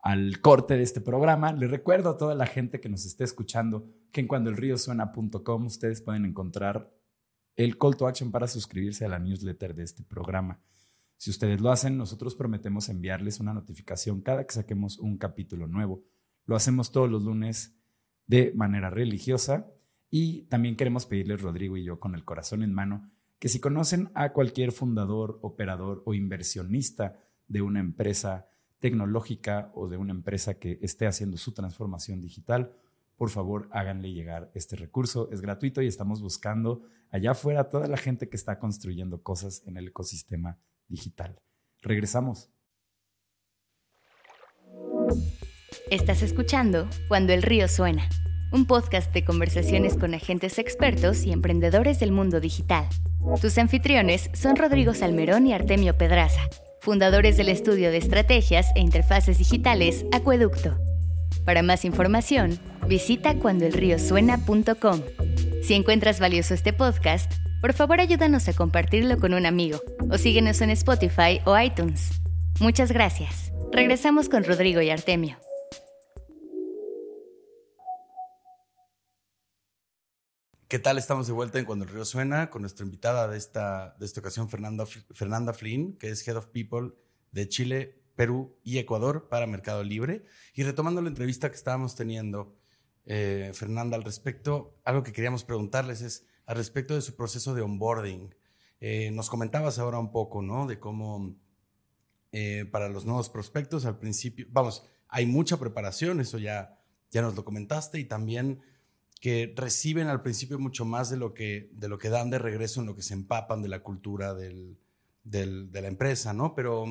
[0.00, 1.52] al corte de este programa.
[1.52, 6.26] Les recuerdo a toda la gente que nos esté escuchando que en cuandoelríosuena.com ustedes pueden
[6.26, 6.92] encontrar
[7.56, 10.60] el call to action para suscribirse a la newsletter de este programa.
[11.24, 16.04] Si ustedes lo hacen, nosotros prometemos enviarles una notificación cada que saquemos un capítulo nuevo.
[16.44, 17.74] Lo hacemos todos los lunes
[18.26, 19.72] de manera religiosa
[20.10, 24.10] y también queremos pedirles, Rodrigo y yo, con el corazón en mano, que si conocen
[24.12, 28.46] a cualquier fundador, operador o inversionista de una empresa
[28.78, 32.76] tecnológica o de una empresa que esté haciendo su transformación digital,
[33.16, 35.30] por favor háganle llegar este recurso.
[35.32, 39.78] Es gratuito y estamos buscando allá afuera toda la gente que está construyendo cosas en
[39.78, 40.58] el ecosistema
[40.94, 41.36] digital.
[41.82, 42.48] Regresamos.
[45.90, 48.08] Estás escuchando Cuando el río suena,
[48.52, 52.88] un podcast de conversaciones con agentes expertos y emprendedores del mundo digital.
[53.40, 56.48] Tus anfitriones son Rodrigo Salmerón y Artemio Pedraza,
[56.80, 60.78] fundadores del estudio de estrategias e interfaces digitales Acueducto.
[61.44, 65.00] Para más información, visita cuandoelriosuena.com.
[65.62, 67.32] Si encuentras valioso este podcast,
[67.64, 72.10] por favor ayúdanos a compartirlo con un amigo o síguenos en Spotify o iTunes.
[72.60, 73.54] Muchas gracias.
[73.72, 75.38] Regresamos con Rodrigo y Artemio.
[80.68, 80.98] ¿Qué tal?
[80.98, 84.20] Estamos de vuelta en Cuando el Río Suena con nuestra invitada de esta, de esta
[84.20, 86.90] ocasión, Fernanda, Fernanda Flynn, que es Head of People
[87.32, 90.26] de Chile, Perú y Ecuador para Mercado Libre.
[90.52, 92.58] Y retomando la entrevista que estábamos teniendo,
[93.06, 97.62] eh, Fernanda, al respecto, algo que queríamos preguntarles es al respecto de su proceso de
[97.62, 98.34] onboarding.
[98.80, 100.66] Eh, nos comentabas ahora un poco, ¿no?
[100.66, 101.36] De cómo
[102.32, 106.78] eh, para los nuevos prospectos al principio, vamos, hay mucha preparación, eso ya,
[107.10, 108.60] ya nos lo comentaste, y también
[109.20, 112.80] que reciben al principio mucho más de lo que, de lo que dan de regreso
[112.80, 114.76] en lo que se empapan de la cultura del,
[115.22, 116.54] del, de la empresa, ¿no?
[116.54, 116.84] Pero,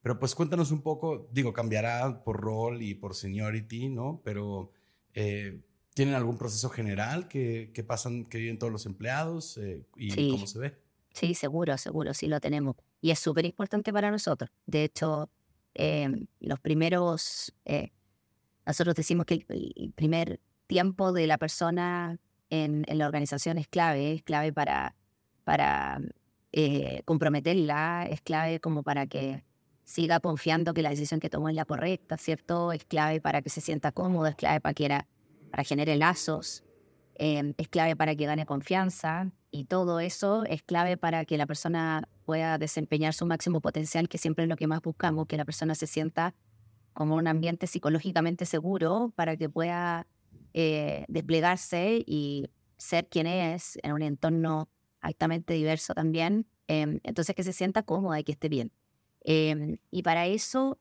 [0.00, 4.20] pero pues cuéntanos un poco, digo, cambiará por rol y por seniority, ¿no?
[4.24, 4.72] Pero
[5.14, 5.60] eh,
[5.96, 10.46] ¿tienen algún proceso general que, que, pasan, que viven todos los empleados eh, y cómo
[10.46, 10.78] se ve?
[11.14, 12.76] Sí, seguro, seguro, sí lo tenemos.
[13.00, 14.50] Y es súper importante para nosotros.
[14.66, 15.30] De hecho,
[15.72, 17.92] em, los primeros, eh,
[18.66, 24.22] nosotros decimos que el primer tiempo de la persona en, la organización es clave, es
[24.22, 24.94] clave para,
[25.44, 25.98] para
[26.52, 29.44] eh, comprometerla, es clave como para que
[29.84, 32.72] siga confiando que la decisión que tomó es la correcta, ¿cierto?
[32.72, 35.06] Es clave para que se sienta cómodo, es clave para que era,
[35.56, 36.64] para genere lazos,
[37.14, 41.46] em, es clave para que gane confianza y todo eso es clave para que la
[41.46, 45.46] persona pueda desempeñar su máximo potencial, que siempre es lo que más buscamos, que la
[45.46, 46.34] persona se sienta
[46.92, 50.06] como un ambiente psicológicamente seguro para que pueda
[50.52, 54.68] eh, desplegarse y ser quien es en un entorno
[55.00, 56.46] altamente diverso también.
[56.68, 58.72] Em, entonces que se sienta cómoda y que esté bien.
[59.24, 60.78] Em, y para eso,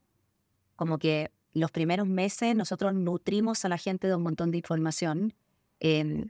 [0.75, 5.33] como que los primeros meses nosotros nutrimos a la gente de un montón de información,
[5.79, 6.29] em,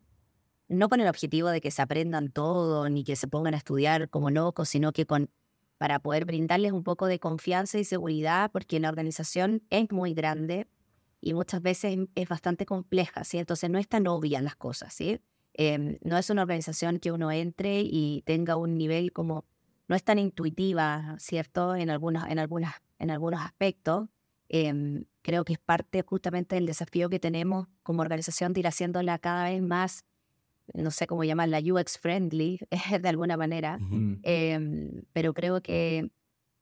[0.70, 4.10] no con el objetivo de que se aprendan todo ni que se pongan a estudiar
[4.10, 5.30] como locos, sino que con
[5.78, 10.68] para poder brindarles un poco de confianza y seguridad, porque la organización es muy grande,
[11.26, 13.40] y muchas veces es bastante compleja, ¿sí?
[13.40, 15.20] Entonces no es tan obvia las cosas, ¿sí?
[15.54, 19.44] Em, no es una organización que uno entre y tenga un nivel como,
[19.88, 21.76] no es tan intuitiva, ¿cierto?
[21.76, 24.08] En, algunos, en, algunas, en algunos aspectos.
[24.50, 29.18] Em, creo que es parte justamente del desafío que tenemos como organización de ir haciéndola
[29.20, 30.06] cada vez más,
[30.74, 32.60] no sé cómo llamarla, UX friendly,
[33.02, 33.80] de alguna manera.
[34.24, 36.12] Em, pero creo que,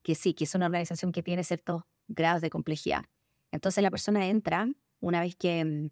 [0.02, 3.06] que sí, que es una organización que tiene ciertos grados de complejidad.
[3.52, 4.67] Entonces la persona entra
[5.00, 5.89] una vez que mm,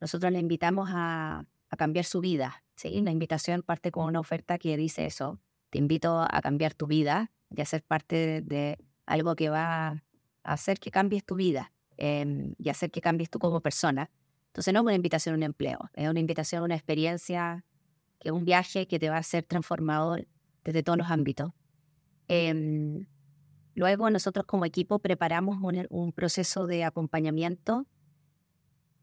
[0.00, 1.44] nosotros le invitamos a,
[1.76, 2.64] cambiar su vida.
[2.74, 3.02] ¿sí?
[3.02, 5.38] La invitación parte con una oferta que dice eso.
[5.68, 10.04] Te invito a cambiar tu vida y a ser parte de, algo que va a
[10.52, 14.10] hacer que cambies tu vida em, y hacer que cambies tú como persona.
[14.48, 17.64] Entonces no es una invitación a un empleo, es una invitación a una experiencia,
[18.18, 20.26] que es un viaje que te va a ser transformador
[20.64, 21.52] desde todos los ámbitos.
[22.28, 23.06] Em,
[23.76, 25.58] Luego nosotros como equipo preparamos
[25.90, 27.86] un, proceso de acompañamiento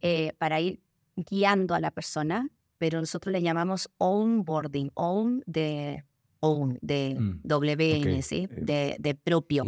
[0.01, 0.82] eh, para ir
[1.15, 6.03] guiando a la persona, pero nosotros le llamamos onboarding, on de
[6.43, 8.49] own, de mm, WN, ¿sí?
[8.51, 9.63] Eh, de, propio,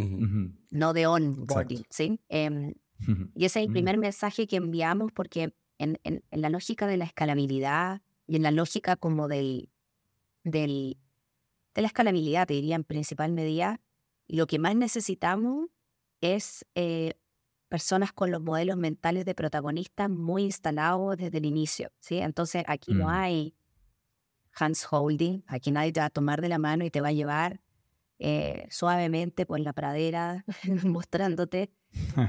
[0.72, 2.20] no de onboarding, ¿sí?
[2.28, 2.74] Em,
[3.34, 5.98] y ese es el primer mensaje que enviamos porque en,
[6.32, 9.70] la lógica de la escalabilidad y en la lógica como del,
[10.44, 10.98] del,
[11.74, 13.80] de la escalabilidad, te diría en principal medida,
[14.28, 15.70] lo que más necesitamos
[16.20, 17.14] es eh,
[17.70, 21.92] personas con los modelos mentales de protagonistas muy instalados desde el inicio.
[22.00, 22.18] ¿sí?
[22.18, 23.12] Entonces aquí no mm.
[23.12, 23.56] hay
[24.58, 27.14] hands holding, aquí nadie te va a tomar de la mano y te va a
[27.14, 27.62] llevar
[28.18, 30.46] eh, suavemente por la pradera
[30.84, 31.72] mostrándote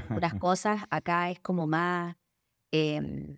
[0.09, 0.83] unas cosas.
[0.89, 2.17] Acá es como más,
[2.71, 3.37] em,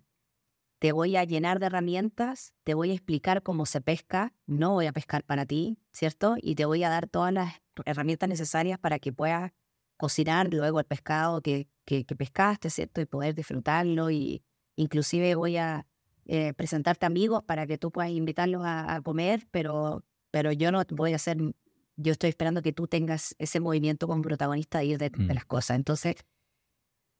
[0.80, 4.86] te voy a llenar de herramientas, te voy a explicar cómo se pesca, no voy
[4.86, 6.36] a pescar para ti, ¿cierto?
[6.40, 9.52] Y te voy a dar todas las herramientas necesarias para que puedas
[9.96, 13.00] cocinar luego el pescado que, que, pescaste, ¿cierto?
[13.00, 14.42] Y poder disfrutarlo y
[14.76, 15.86] inclusive voy a
[16.32, 21.12] eh, presentarte amigos para que tú puedas invitarlos a, comer, pero, pero yo no voy
[21.12, 21.38] a hacer,
[21.96, 25.32] yo estoy esperando que tú tengas ese movimiento como protagonista de ir de, de mm.
[25.32, 25.74] las cosas.
[25.74, 26.14] Entonces,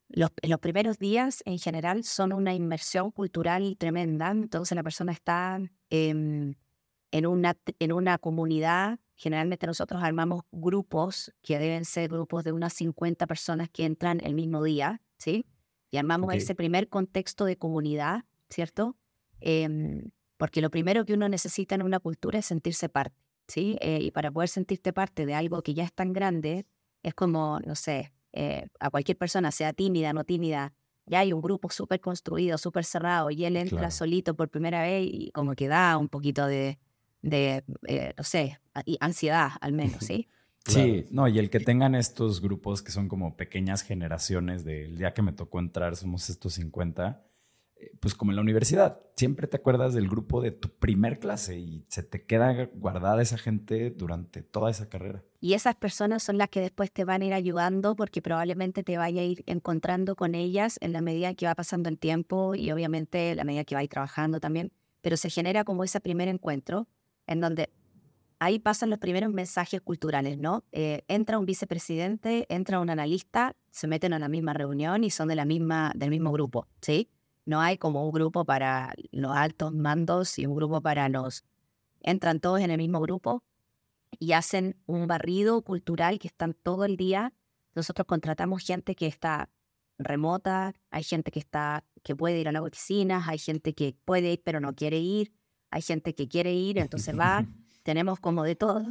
[0.06, 5.60] los, los, primeros días en general son una inmersión cultural tremenda, entonces la persona está
[5.90, 6.56] en,
[7.26, 13.26] una, en una comunidad, generalmente nosotros armamos grupos que deben ser grupos de unas 50
[13.26, 15.46] personas que entran el mismo día, ¿sí?
[15.90, 18.96] Y armamos ese primer contexto de comunidad, ¿cierto?
[19.40, 23.76] Em, porque lo primero que uno necesita en una cultura es sentirse parte, ¿sí?
[23.80, 26.66] Eh, y para poder sentirte parte de algo que ya es tan grande,
[27.02, 30.72] es como, no sé, eh, a cualquier persona, sea tímida, no tímida,
[31.06, 35.08] ya hay un grupo súper construido, súper cerrado, y él entra solito por primera vez
[35.10, 36.78] y como que da un poquito de,
[37.22, 38.60] de eh, no sé,
[39.00, 40.28] ansiedad al menos, ¿sí?
[40.66, 45.14] Sí, no, y el que tengan estos grupos que son como pequeñas generaciones del día
[45.14, 47.26] que me tocó entrar, somos estos 50,
[48.00, 51.84] pues como en la universidad, siempre te acuerdas del grupo de tu primer clase y
[51.88, 55.22] se te queda guardada esa gente durante toda esa carrera.
[55.40, 58.98] Y esas personas son las que después te van a ir ayudando porque probablemente te
[58.98, 62.70] vaya a ir encontrando con ellas en la medida que va pasando el tiempo y
[62.72, 64.72] obviamente la medida que va a ir trabajando también.
[65.00, 66.88] Pero se genera como ese primer encuentro
[67.26, 67.70] en donde
[68.40, 70.64] ahí pasan los primeros mensajes culturales, ¿no?
[70.72, 75.28] Eh, entra un vicepresidente, entra un analista, se meten a la misma reunión y son
[75.28, 77.08] de la misma, del mismo grupo, ¿sí?
[77.44, 81.44] No hay como un grupo para los altos mandos y un grupo para los...
[82.02, 83.42] Entran todos en el mismo grupo
[84.18, 87.32] y hacen un barrido cultural que están todo el día.
[87.74, 89.50] Nosotros contratamos gente que está
[89.98, 94.32] remota, hay gente que está que puede ir a la oficina, hay gente que puede
[94.32, 95.32] ir pero no quiere ir,
[95.70, 97.46] hay gente que quiere ir, entonces va,
[97.82, 98.82] tenemos como de todo.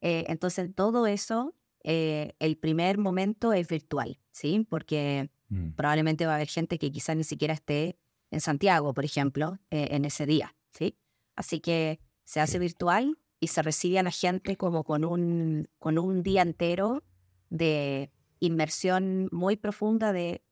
[0.00, 4.66] Eh, entonces todo eso, eh, el primer momento es virtual, ¿sí?
[4.68, 5.72] Porque Mm.
[5.72, 7.98] Probablemente va a haber gente que quizás ni siquiera esté
[8.30, 10.96] en Santiago, por ejemplo, eh, en ese día, ¿sí?
[11.36, 15.98] Así que se hace virtual y se recibe a la gente como con un, con
[15.98, 17.02] un día entero
[17.48, 20.42] de inmersión muy profunda de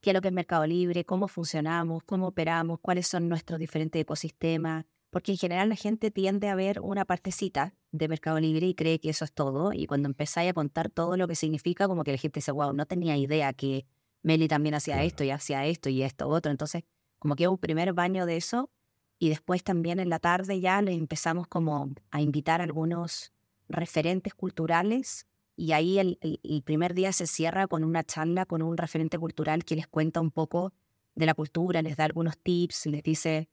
[0.00, 4.00] qué es lo que es Mercado Libre, cómo funcionamos, cómo operamos, cuáles son nuestros diferentes
[4.00, 8.74] ecosistemas, porque en general la gente tiende a ver una partecita de Mercado Libre y
[8.74, 12.04] cree que eso es todo, y cuando empezáis a contar todo lo que significa, como
[12.04, 13.86] que la gente dice, wow, no tenía idea que
[14.26, 16.50] Meli también hacía esto y hacía esto y esto otro.
[16.50, 16.82] Entonces,
[17.20, 18.70] como que un primer baño de eso
[19.20, 23.32] y después también en la tarde ya le empezamos como a invitar a algunos
[23.68, 26.18] referentes culturales y ahí el,
[26.64, 30.32] primer día se cierra con una charla con un referente cultural que les cuenta un
[30.32, 30.72] poco
[31.14, 33.48] de la cultura, les da algunos tips, les dice,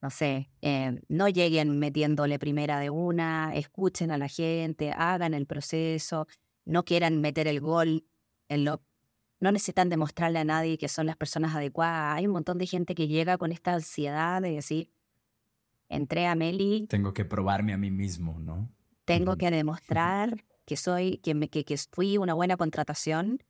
[0.00, 5.44] no sé, eh, no lleguen metiéndole primera de una, escuchen a la gente, hagan el
[5.44, 6.26] proceso,
[6.64, 8.06] no quieran meter el gol
[8.48, 8.80] en lo
[9.40, 12.16] no necesitan demostrarle a nadie que son las personas adecuadas.
[12.16, 14.90] Hay un montón de gente que llega con esta ansiedad de decir,
[15.88, 16.86] entré a Meli.
[16.88, 18.70] Tengo que probarme a mí mismo, ¿no?
[19.04, 23.42] Tengo que demostrar que soy, que, me, que, que fui una buena contratación.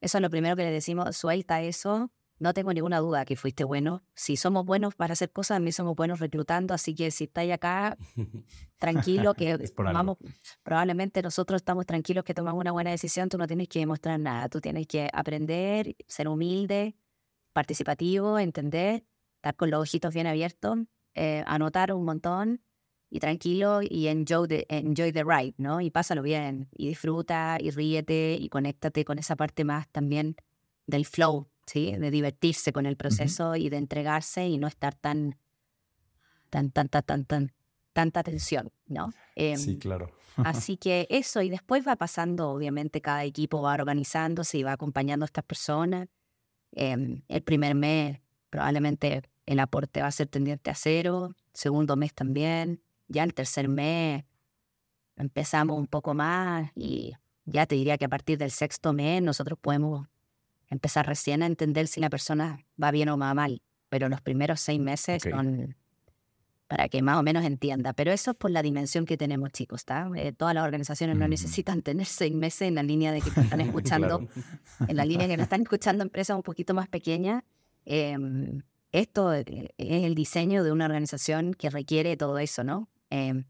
[0.00, 3.64] Eso es lo primero que le decimos, suelta eso, no tengo ninguna duda que fuiste
[3.64, 4.02] bueno.
[4.14, 7.52] Si somos buenos para hacer cosas, a mí somos buenos reclutando, así que si estáis
[7.52, 7.98] acá,
[8.78, 10.16] tranquilo, que tomamos,
[10.62, 14.48] probablemente nosotros estamos tranquilos que tomamos una buena decisión, tú no tienes que demostrar nada,
[14.48, 16.96] tú tienes que aprender, ser humilde,
[17.52, 19.04] participativo, entender,
[19.36, 20.78] estar con los ojitos bien abiertos,
[21.14, 22.62] eh, anotar un montón
[23.10, 25.82] y tranquilo y enjoy the, enjoy the ride, ¿no?
[25.82, 30.36] Y pásalo bien y disfruta y ríete y conéctate con esa parte más también
[30.86, 35.38] del flow de divertirse con el proceso y de entregarse y no estar tan,
[36.50, 37.52] tan, tan, tan, tan, tan
[37.92, 39.12] tanta tensión, ¿no?
[39.34, 40.10] sí, em, claro.
[40.36, 45.24] así que eso, y después va pasando, obviamente cada equipo va organizándose y va acompañando
[45.24, 46.08] a estas personas.
[46.72, 52.14] Em, el primer mes probablemente el aporte va a ser tendiente a cero, segundo mes
[52.14, 54.24] también, ya el tercer mes
[55.16, 57.12] empezamos un poco más y
[57.44, 60.06] ya te diría que a partir del sexto mes nosotros podemos
[60.70, 64.60] empezar recién a entender si la persona va bien o va mal, pero los primeros
[64.60, 65.76] seis meses son
[66.70, 67.92] para que más o menos entienda.
[67.94, 70.08] Pero eso es por la dimensión que tenemos, chicos, ¿está?
[70.14, 73.60] Eh, todas las organizaciones no necesitan tener seis meses en la línea de que están
[73.60, 74.28] escuchando,
[74.86, 77.42] en la línea que nos están escuchando empresas un poquito más pequeñas.
[77.84, 78.62] Em,
[78.92, 79.44] esto eh,
[79.78, 82.88] es el diseño de una organización que requiere todo eso, ¿no?
[83.10, 83.46] Em,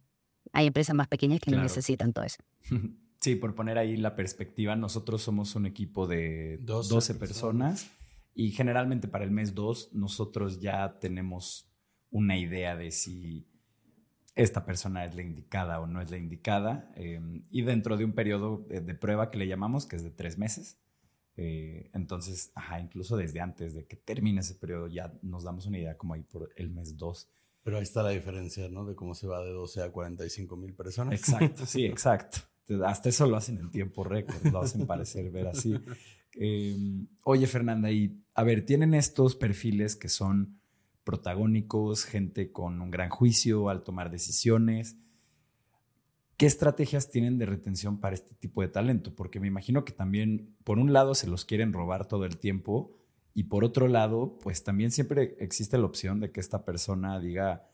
[0.55, 2.39] hay empresas más pequeñas que no necesitan todo eso.
[3.21, 7.91] Sí, por poner ahí la perspectiva, nosotros somos un equipo de 12, personas.
[8.35, 11.71] y generalmente para el mes 2 nosotros ya tenemos
[12.11, 13.47] una idea de si
[14.35, 16.91] esta persona es la indicada o no es la indicada.
[16.97, 20.39] Em, y dentro de un periodo de, prueba que le llamamos, que es de tres
[20.39, 20.79] meses.
[21.37, 25.79] Eh, entonces, ajá, incluso desde antes de que termine ese periodo ya nos damos una
[25.79, 27.29] idea como ahí por el mes dos.
[27.63, 28.87] Pero ahí está la diferencia, ¿no?
[28.87, 31.15] De cómo se va de 12 a 45 mil personas.
[31.15, 32.50] Exacto, sí, exacto.
[32.85, 35.75] Hasta eso lo hacen en tiempo récord, lo hacen parecer ver así.
[36.35, 40.61] Em, oye, Fernanda, y a ver, tienen estos perfiles que son
[41.05, 44.97] protagónicos, gente con un gran juicio al tomar decisiones.
[46.37, 49.15] ¿Qué estrategias tienen de retención para este tipo de talento?
[49.15, 52.97] Porque me imagino que también, por un lado, se los quieren robar todo el tiempo
[53.35, 57.69] y por otro lado, pues también siempre existe la opción de que esta persona diga,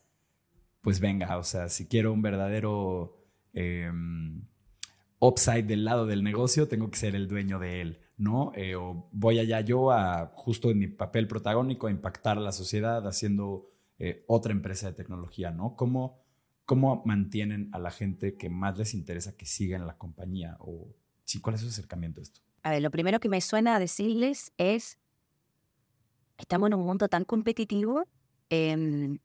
[0.81, 3.23] pues venga, o sea, si quiero un verdadero
[3.53, 4.43] em,
[5.19, 7.99] upside del lado del negocio, tengo que ser el dueño de él.
[8.17, 8.51] ¿no?
[8.55, 12.51] Eh, o voy allá yo a, justo en mi papel protagónico, a impactar a la
[12.51, 15.75] sociedad haciendo eh, otra empresa de tecnología, ¿no?
[15.75, 16.19] ¿Cómo,
[16.65, 20.57] ¿Cómo mantienen a la gente que más les interesa que siga en la compañía?
[20.59, 20.87] O,
[21.23, 22.41] sí, ¿Cuál es su acercamiento a esto?
[22.63, 24.97] A ver, lo primero que me suena a decirles es,
[26.37, 28.05] estamos en un mundo tan competitivo
[28.49, 29.19] em,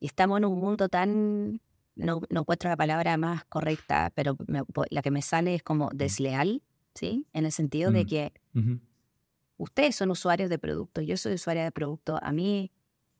[0.00, 1.60] y estamos en un mundo tan,
[1.94, 4.36] no, no encuentro la palabra más correcta, pero
[4.90, 6.62] la que me sale es como desleal
[6.94, 7.26] ¿sí?
[7.32, 8.32] En el sentido de mm, que
[9.56, 12.72] ustedes son usuarios de productos, yo soy usuaria de producto, a mí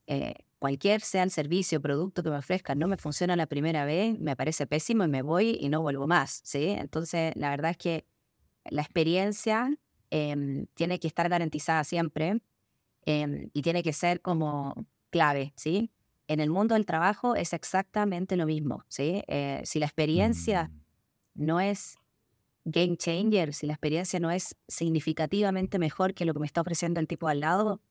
[0.07, 3.85] eh, cualquier sea el servicio o producto que me ofrezcan no me funciona la primera
[3.85, 6.69] vez, me parece pésimo y me voy y no vuelvo más, ¿sí?
[6.69, 8.07] Entonces, la verdad es que
[8.65, 9.77] la experiencia
[10.11, 12.43] em, tiene que estar garantizada siempre
[13.07, 15.91] em, y tiene que ser como clave, ¿sí?
[16.33, 19.23] En el mundo del trabajo es exactamente lo mismo, ¿sí?
[19.29, 20.71] Eh, si la experiencia
[21.35, 21.45] mm.
[21.45, 21.99] no es
[22.65, 27.01] game changer, si la experiencia no es significativamente mejor que lo que me está ofreciendo
[27.01, 27.83] el tipo al lado,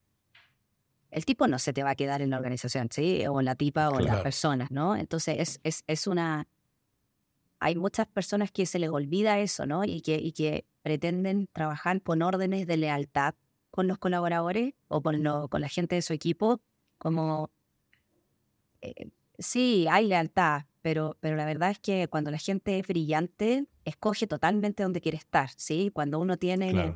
[1.11, 3.27] el tipo no se te va a quedar en la organización, ¿sí?
[3.27, 4.95] O la tipa o las personas, ¿no?
[4.95, 6.47] Entonces es, es, es, una...
[7.59, 9.83] Hay muchas personas que se les olvida eso, ¿no?
[9.83, 13.35] Y que, y que pretenden trabajar con órdenes de lealtad
[13.69, 16.59] con los colaboradores o con, lo, con la gente de su equipo,
[16.97, 17.51] como...
[18.81, 23.65] Eh, sí, hay lealtad, pero, pero la verdad es que cuando la gente es brillante,
[23.85, 25.91] escoge totalmente dónde quiere estar, ¿sí?
[25.93, 26.95] Cuando uno tiene...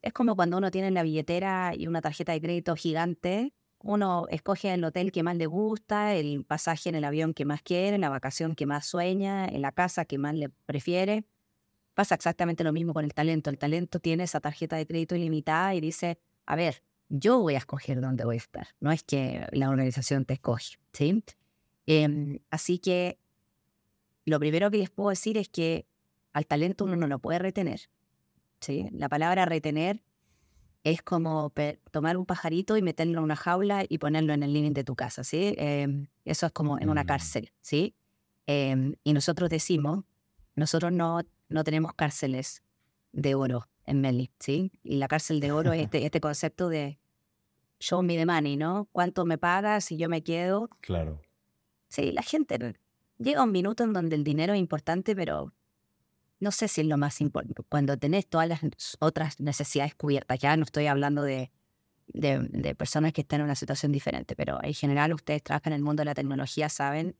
[0.00, 4.72] Es como cuando uno tiene la billetera y una tarjeta de crédito gigante, uno escoge
[4.72, 8.08] el hotel que más le gusta, el pasaje en el avión que más quiere, la
[8.08, 11.24] vacación que más sueña, en la casa que más le prefiere.
[11.94, 13.50] Pasa exactamente lo mismo con el talento.
[13.50, 17.58] El talento tiene esa tarjeta de crédito ilimitada y dice, a ver, yo voy a
[17.58, 18.68] escoger dónde voy a estar.
[18.80, 21.22] No es que la organización te escoge, ¿sí?
[21.86, 23.18] Em, así que
[24.24, 25.86] lo primero que les puedo decir es que
[26.32, 27.88] al talento uno no lo puede retener.
[28.60, 28.88] ¿sí?
[28.90, 30.02] La palabra retener
[30.82, 31.52] es como
[31.92, 34.96] tomar un pajarito y meterlo en una jaula y ponerlo en el living de tu
[34.96, 35.22] casa.
[35.22, 35.54] ¿sí?
[35.56, 37.06] Em, eso es como en una mm.
[37.06, 37.52] cárcel.
[37.60, 37.94] ¿sí?
[38.46, 40.04] Em, y nosotros decimos,
[40.56, 42.64] nosotros no, no tenemos cárceles
[43.12, 44.32] de oro en Meli.
[44.40, 44.72] ¿sí?
[44.82, 46.98] Y la cárcel de oro es este, este concepto de
[47.80, 48.88] show me the money, ¿no?
[48.92, 50.68] ¿Cuánto me pagas y yo me quedo?
[50.80, 51.20] Claro.
[51.88, 52.76] Sí, la gente
[53.18, 55.52] llega un minuto en donde el dinero es importante, pero
[56.40, 57.62] no sé si es lo más importante.
[57.68, 58.60] Cuando tenés todas las
[59.00, 61.50] otras necesidades cubiertas, ya no estoy hablando de,
[62.08, 65.84] de, personas que están en una situación diferente, pero en general ustedes trabajan en el
[65.84, 67.16] mundo de la tecnología, saben,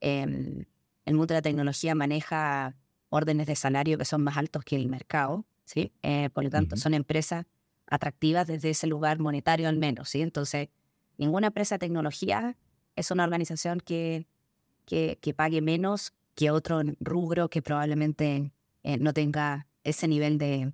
[0.00, 0.64] em,
[1.04, 2.76] el mundo de la tecnología maneja
[3.08, 5.92] órdenes de salario que son más altos que el mercado, ¿sí?
[6.02, 7.46] Eh, por lo tanto, son empresas
[7.92, 10.22] atractivas desde ese lugar monetario al menos, ¿sí?
[10.22, 10.70] Entonces,
[11.18, 12.56] ninguna empresa de tecnología
[12.96, 14.26] es una organización que,
[14.86, 18.50] que, pague menos que otro rubro que probablemente
[18.82, 20.72] eh, no tenga ese nivel de,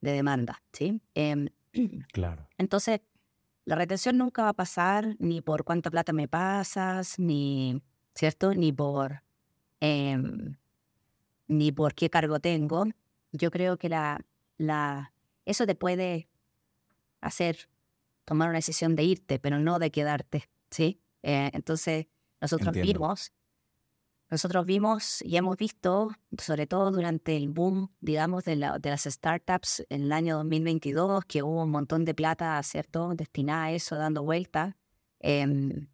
[0.00, 0.62] demanda.
[0.72, 1.00] ¿sí?
[1.14, 1.48] Em,
[2.12, 2.48] claro.
[2.56, 3.00] Entonces,
[3.64, 7.82] la retención nunca va a pasar ni por cuánta plata me pasas, ni,
[8.14, 8.54] ¿cierto?
[8.54, 9.24] Ni por,
[9.80, 10.56] em,
[11.48, 12.84] ni por qué cargo tengo.
[13.32, 14.24] Yo creo que la,
[14.56, 15.12] la,
[15.46, 16.28] eso te puede
[17.24, 17.68] hacer
[18.24, 21.00] tomar una decisión de irte, pero no de quedarte, ¿sí?
[21.22, 22.06] Eh, entonces,
[22.40, 23.32] nosotros vimos,
[24.30, 29.04] nosotros vimos y hemos visto, sobre todo durante el boom, digamos, de, la, de las
[29.04, 33.96] startups en el año 2022, que hubo un montón de plata, ¿cierto?, destinada a eso,
[33.96, 34.76] dando vuelta.
[35.20, 35.86] Eh,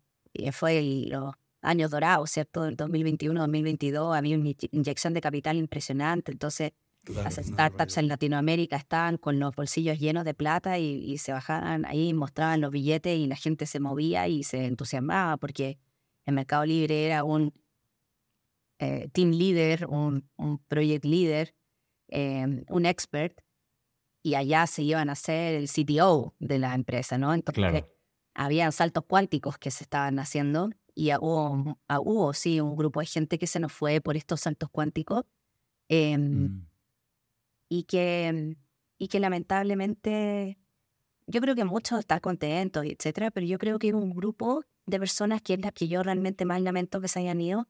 [0.52, 6.72] fue los años dorados, ¿cierto?, del 2021-2022, había una inyección de capital impresionante, entonces
[7.06, 12.12] las startups en Latinoamérica estaban con los bolsillos llenos de plata y, se bajaban ahí,
[12.12, 15.78] mostraban los billetes y la gente se movía y se entusiasmaba porque
[16.26, 17.54] el Mercado Libre era un
[18.78, 21.54] eh, team leader, un, un project leader,
[22.08, 23.40] em, un expert
[24.22, 27.32] y allá se iban a ser el CTO de la empresa, ¿no?
[27.32, 27.84] Entonces
[28.34, 33.38] había saltos cuánticos que se estaban haciendo y hubo, hubo, sí, un grupo de gente
[33.38, 35.24] que se nos fue por estos saltos cuánticos
[35.88, 36.69] em, mm.
[37.70, 38.56] Y, que,
[38.98, 40.58] y que lamentablemente
[41.26, 44.98] yo creo que muchos están contentos, etcétera, pero yo creo que hay un grupo de
[44.98, 47.68] personas que es la que yo realmente más lamento que se hayan ido,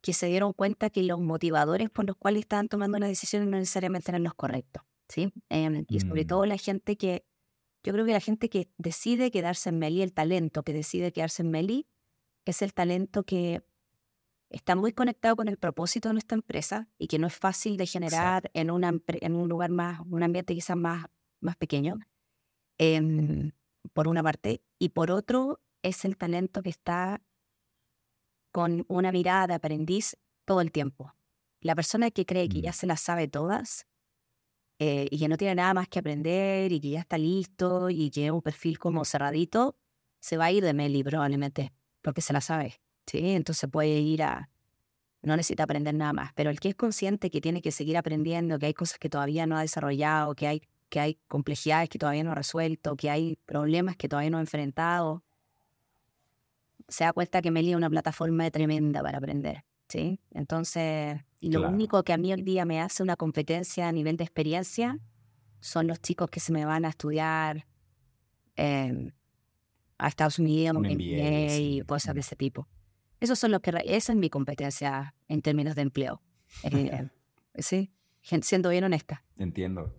[0.00, 3.58] que se dieron cuenta que los motivadores por los cuales estaban tomando una decisión no
[3.58, 5.32] necesariamente eran los correctos, ¿sí?
[5.50, 6.26] Em, y sobre mm.
[6.26, 7.26] todo la gente que,
[7.84, 11.42] yo creo que la gente que decide quedarse en Meli, el talento que decide quedarse
[11.42, 11.86] en Meli,
[12.46, 13.62] es el talento que
[14.52, 17.86] está muy conectado con el propósito de nuestra empresa y que no es fácil de
[17.86, 21.06] generar en, una, en un lugar más, un ambiente quizás más,
[21.40, 21.98] más pequeño,
[22.78, 23.52] em,
[23.92, 27.22] por una parte, y por otro es el talento que está
[28.52, 31.14] con una mirada de aprendiz todo el tiempo.
[31.60, 32.74] La persona que cree que ya mm.
[32.74, 33.86] se las sabe todas
[34.78, 38.10] eh, y que no tiene nada más que aprender y que ya está listo y
[38.10, 39.76] que es un perfil como cerradito,
[40.20, 41.72] se va a ir de Meli probablemente,
[42.02, 42.80] porque se la sabe.
[43.06, 43.30] ¿Sí?
[43.30, 44.48] Entonces puede ir a...
[45.22, 48.58] No necesita aprender nada más, pero el que es consciente que tiene que seguir aprendiendo,
[48.58, 52.24] que hay cosas que todavía no ha desarrollado, que hay, que hay complejidades que todavía
[52.24, 55.22] no ha resuelto, que hay problemas que todavía no ha enfrentado,
[56.88, 59.64] se da cuenta que Meli es una plataforma tremenda para aprender.
[59.88, 60.20] ¿sí?
[60.30, 64.24] Entonces, lo único que a mí hoy día me hace una competencia a nivel de
[64.24, 64.98] experiencia
[65.60, 67.66] son los chicos que se me van a estudiar
[68.56, 69.12] em,
[69.98, 72.68] a Estados Unidos, un MBA, y cosas de ese tipo.
[73.22, 76.20] Esos son los que, esa es mi competencia en términos de empleo.
[76.64, 77.08] Eh,
[77.54, 79.24] sí, siendo bien honesta.
[79.36, 79.94] Entiendo.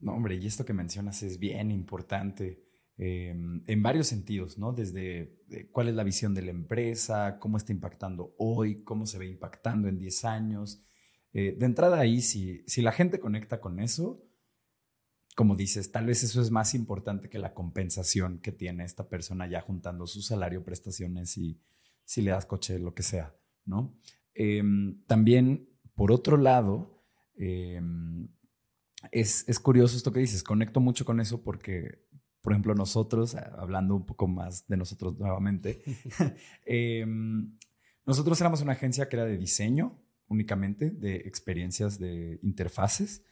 [0.00, 2.64] No, hombre, y esto que mencionas es bien importante.
[2.96, 4.72] Em, en varios sentidos, ¿no?
[4.72, 9.18] Desde eh, cuál es la visión de la empresa, cómo está impactando hoy, cómo se
[9.18, 10.82] ve impactando en 10 años.
[11.34, 14.24] Eh, de entrada ahí, si, si la gente conecta con eso,
[15.34, 19.46] como dices, tal vez eso es más importante que la compensación que tiene esta persona
[19.46, 21.60] ya juntando su salario, prestaciones y
[22.06, 23.36] si le das coche, lo que sea,
[23.66, 24.00] ¿no?
[24.32, 27.04] Em, también, por otro lado,
[27.36, 28.28] em,
[29.12, 32.06] es, es, curioso esto que dices, conecto mucho con eso porque
[32.46, 35.82] por ejemplo, nosotros, ah, hablando un poco más de nosotros nuevamente,
[36.64, 37.58] em,
[38.04, 43.24] nosotros éramos una agencia que era de diseño únicamente, de experiencias de interfaces,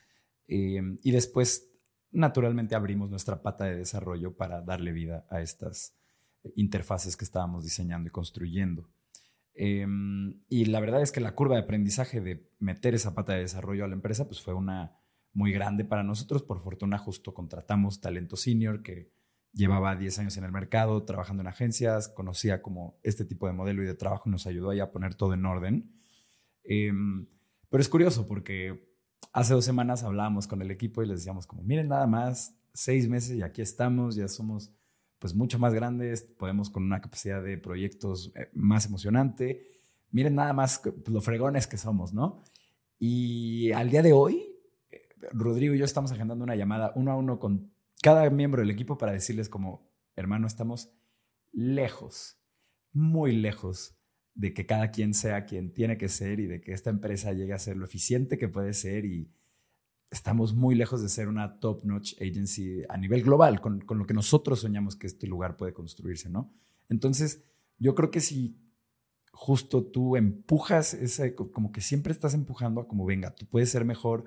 [0.49, 1.70] y después,
[2.11, 5.97] naturalmente, abrimos nuestra pata de desarrollo para darle vida a estas
[6.57, 8.88] interfaces que estábamos diseñando y construyendo.
[9.55, 13.40] Em, y la verdad es que la curva de aprendizaje de meter esa pata de
[13.40, 14.99] desarrollo a la empresa, pues fue una
[15.32, 16.42] muy grande para nosotros.
[16.42, 19.12] Por fortuna, justo contratamos talento senior que
[19.53, 23.82] llevaba 10 años en el mercado, trabajando en agencias, conocía como este tipo de modelo
[23.82, 25.92] y de trabajo y nos ayudó a poner todo en orden.
[26.64, 27.28] Em,
[27.70, 28.92] pero es curioso porque
[29.32, 33.09] hace dos semanas hablábamos con el equipo y les decíamos como, miren nada más, seis
[33.09, 34.72] meses y aquí estamos, ya somos
[35.19, 39.67] pues mucho más grandes, podemos con una capacidad de proyectos eh, más emocionante.
[40.11, 42.45] Miren nada más lo fregones que somos, ¿no?
[42.99, 44.55] Y al día de hoy
[45.33, 48.99] Rodrigo y yo estamos agendando una llamada uno a uno con cada miembro del equipo
[48.99, 50.93] para decirles como, hermano, estamos
[51.53, 52.39] lejos,
[52.93, 53.97] muy lejos
[54.35, 57.53] de que cada quien sea quien tiene que ser y de que esta empresa llegue
[57.53, 59.33] a ser lo eficiente que puede ser y
[60.11, 64.15] estamos muy lejos de ser una top-notch agency a nivel global, con, con, lo que
[64.15, 66.53] nosotros soñamos que este lugar puede construirse, ¿no?
[66.89, 67.43] Entonces,
[67.79, 68.57] yo creo que si
[69.35, 73.85] justo tú empujas ese, como que siempre estás empujando a como, venga, tú puedes ser
[73.85, 74.25] mejor,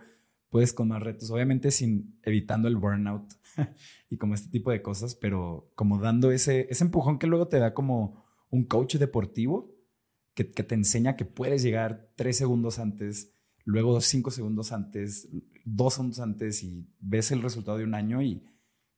[0.50, 3.34] puedes con más retos, obviamente sin evitando el burnout
[4.10, 7.60] y como este tipo de cosas, pero como dando ese, ese empujón que luego te
[7.60, 9.74] da como un coach deportivo
[10.34, 13.34] que, que te enseña que puedes llegar tres segundos antes,
[13.68, 15.28] luego cinco segundos antes,
[15.66, 18.42] dos segundos antes y ves el resultado de un año y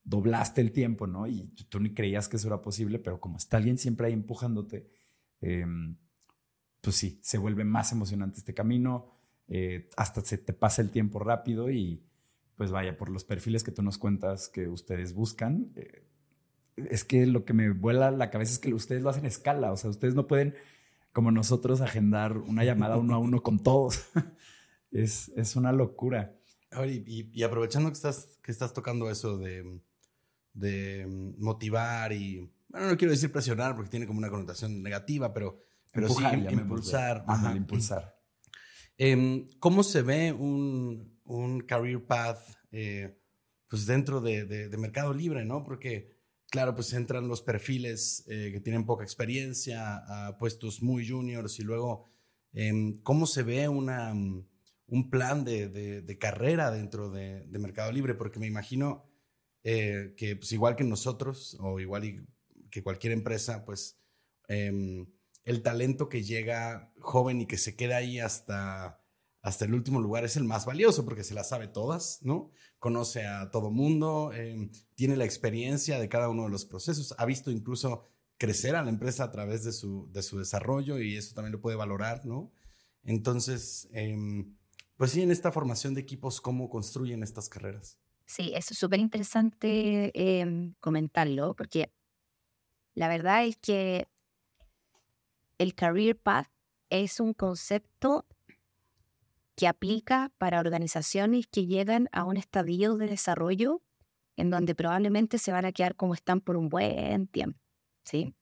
[0.04, 1.26] doblaste el tiempo, ¿no?
[1.28, 4.88] Y tú ni creías que eso era posible, pero como está alguien siempre ahí empujándote,
[5.42, 5.98] em,
[6.82, 9.10] pues sí, se vuelve más emocionante este camino
[9.48, 12.04] eh, hasta se te pasa el tiempo rápido y
[12.56, 16.06] pues vaya, por los perfiles que tú nos cuentas que ustedes buscan, eh,
[16.76, 19.72] es que lo que me vuela la cabeza es que ustedes lo hacen a escala,
[19.72, 20.54] o sea, ustedes no pueden,
[21.14, 24.06] como nosotros, agendar una llamada uno a uno con todos.
[24.92, 26.36] es, es una locura.
[26.86, 29.82] Y, y, aprovechando que estás, que estás tocando eso de,
[30.54, 35.64] de motivar y, bueno, no quiero decir presionar porque tiene como una connotación negativa, pero,
[35.92, 37.24] pero sí impulsar.
[37.28, 38.16] Ajá, impulsar.
[38.98, 42.40] Em, ¿Cómo se ve un, un career path
[42.72, 43.18] eh,
[43.68, 45.64] pues dentro de, de, Mercado Libre, no?
[45.64, 46.18] Porque,
[46.50, 51.64] claro, pues entran los perfiles eh, que tienen poca experiencia a puestos muy juniors y
[51.64, 52.06] luego,
[52.52, 54.14] em, ¿cómo se ve una,
[54.90, 58.16] un plan de, de carrera dentro de, Mercado Libre?
[58.16, 59.06] Porque me imagino
[59.64, 62.28] eh, que, pues igual que nosotros o igual
[62.72, 63.98] que cualquier empresa, pues
[64.48, 65.08] em,
[65.44, 69.02] el talento que llega joven y que se queda ahí hasta,
[69.42, 72.52] hasta el último lugar es el más valioso porque se las sabe todas, ¿no?
[72.78, 77.26] Conoce a todo mundo, em, tiene la experiencia de cada uno de los procesos, ha
[77.26, 78.06] visto incluso
[78.38, 81.62] crecer a la empresa a través de su, de su desarrollo y eso también lo
[81.62, 82.52] puede valorar, ¿no?
[83.04, 83.90] Entonces,
[85.00, 87.98] em, pues sí, en esta formación de equipos, ¿cómo construyen estas carreras?
[88.26, 91.92] Sí, es súper interesante em, comentarlo, porque
[92.94, 94.08] la verdad es que
[95.58, 96.48] el Career Path
[96.90, 98.26] es un concepto
[99.56, 103.82] que aplica para organizaciones que llegan a un estadio de desarrollo
[104.38, 107.60] en donde probablemente se van a quedar como están por un buen tiempo,
[108.04, 108.36] ¿sí?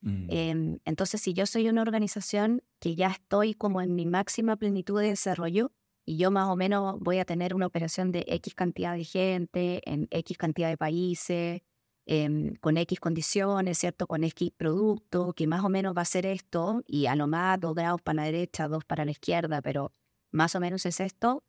[0.00, 0.26] Mm.
[0.30, 5.00] Em, entonces, si yo soy una organización que ya estoy como en mi máxima plenitud
[5.00, 5.72] de desarrollo,
[6.04, 9.82] y yo más o menos voy a tener una operación de X cantidad de gente
[9.84, 11.62] en X cantidad de países,
[12.06, 14.06] em, con X condiciones, ¿cierto?
[14.06, 17.60] Con X producto, que más o menos va a ser esto, y a lo más
[17.60, 19.92] dos grados para la derecha, dos para la izquierda, pero
[20.32, 21.44] más o menos es esto,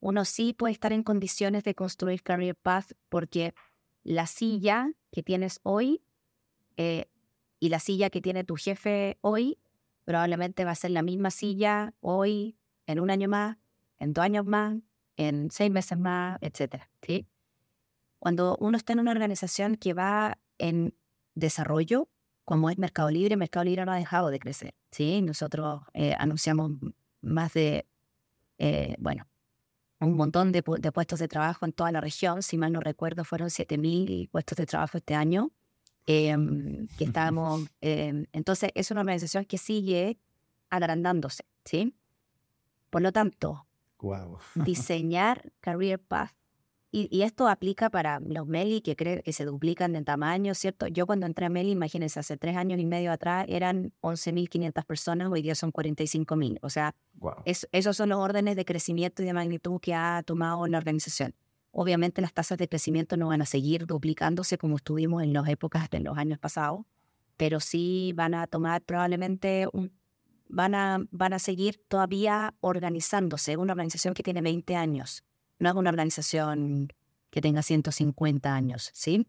[0.00, 3.54] uno sí puede estar en condiciones de construir Career Path porque
[4.02, 6.02] la silla que tienes hoy
[6.76, 7.06] eh,
[7.58, 9.58] y la silla que tiene tu jefe hoy
[10.04, 13.58] probablemente va a ser la misma silla hoy, en un año más,
[14.00, 14.76] en dos años más,
[15.16, 16.82] en seis meses más, etc.
[17.02, 17.26] ¿sí?
[18.18, 20.94] Cuando uno está en una organización que va en
[21.34, 22.08] desarrollo,
[22.44, 24.74] como es Mercado Libre, Mercado Libre no ha dejado de crecer.
[24.90, 25.22] ¿sí?
[25.22, 26.72] Nosotros eh, anunciamos
[27.20, 27.86] más de,
[28.58, 29.28] eh, bueno,
[30.00, 32.42] un montón de, puestos de trabajo en toda la región.
[32.42, 35.50] Si mal no recuerdo, fueron 7.000 puestos de trabajo este año.
[36.06, 40.18] Em, que estamos, em, entonces, es una organización que sigue
[40.70, 41.44] agrandándose.
[41.64, 41.94] ¿sí?
[42.88, 43.66] Por lo tanto,
[44.54, 46.32] diseñar Career Path.
[46.92, 50.88] Y, esto aplica para los Meli que, creen que se duplican en tamaño, ¿cierto?
[50.88, 55.30] Yo cuando entré a Meli, imagínense, hace tres años y medio atrás eran 11.500 personas,
[55.30, 56.58] hoy día son 45.000.
[56.62, 56.96] O sea,
[57.70, 61.32] esos son los órdenes de crecimiento y de magnitud que ha tomado la organización.
[61.70, 65.88] Obviamente las tasas de crecimiento no van a seguir duplicándose como estuvimos en las épocas
[65.90, 66.80] de los años pasados,
[67.36, 69.92] pero sí van a tomar probablemente un
[70.50, 73.52] van a, van a seguir todavía organizándose.
[73.52, 75.24] Es una organización que tiene 20 años,
[75.58, 76.92] no es una organización
[77.30, 79.26] que tenga 150 años, ¿sí?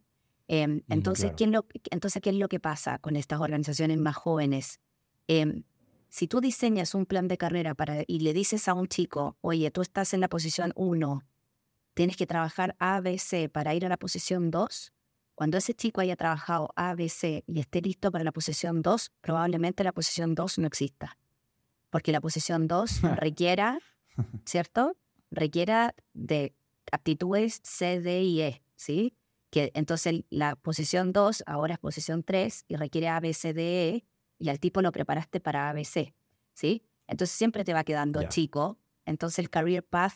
[0.47, 4.15] Em, mm, entonces, ¿qué lo, entonces, ¿qué es lo que pasa con estas organizaciones más
[4.15, 4.79] jóvenes?
[5.27, 5.63] Em,
[6.09, 9.71] si tú diseñas un plan de carrera para, y le dices a un chico, oye,
[9.71, 11.23] tú estás en la posición 1,
[11.93, 14.91] tienes que trabajar ABC para ir a la posición 2,
[15.41, 19.11] cuando ese chico haya trabajado A, B, C y esté listo para la posición 2,
[19.21, 21.17] probablemente la posición 2 no exista.
[21.89, 23.79] Porque la posición 2 requiera,
[24.45, 24.95] ¿cierto?
[25.31, 26.53] Requiera de
[26.91, 29.15] aptitudes C, D y E, ¿sí?
[29.49, 33.89] Que entonces la posición 2 ahora es posición 3 y requiere A, B, C, D,
[33.89, 34.05] E
[34.37, 36.13] y al tipo lo preparaste para A, B, C,
[36.53, 36.83] ¿sí?
[37.07, 38.77] Entonces siempre te va quedando chico,
[39.07, 40.13] entonces el career path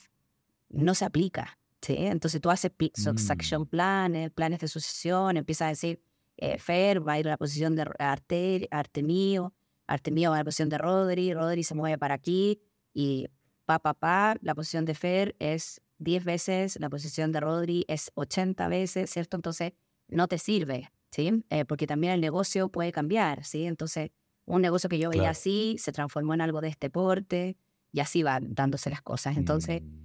[0.70, 1.58] no se aplica.
[1.88, 3.66] Entonces tú haces succession mm.
[3.66, 6.02] planes, planes de sucesión, empiezas a decir,
[6.38, 9.54] eh, Fer va a ir a la posición de Arte, Artemio,
[9.88, 12.60] Artemio va a la posición de Rodri, Rodri se mueve para aquí
[12.94, 13.28] y
[13.66, 18.12] pa, pa, pa, la posición de Fer es 10 veces, la posición de Rodri es
[18.16, 19.38] 80 veces, ¿cierto?
[19.38, 19.74] Entonces
[20.08, 21.46] no te sirve, ¿sí?
[21.50, 23.66] Eh, porque también el negocio puede cambiar, ¿sí?
[23.66, 24.12] Entonces
[24.46, 27.58] un negocio que yo veía así se transformó en algo de este porte
[27.92, 29.38] y así van dándose las cosas.
[29.38, 29.82] Entonces...
[29.84, 30.05] Mm.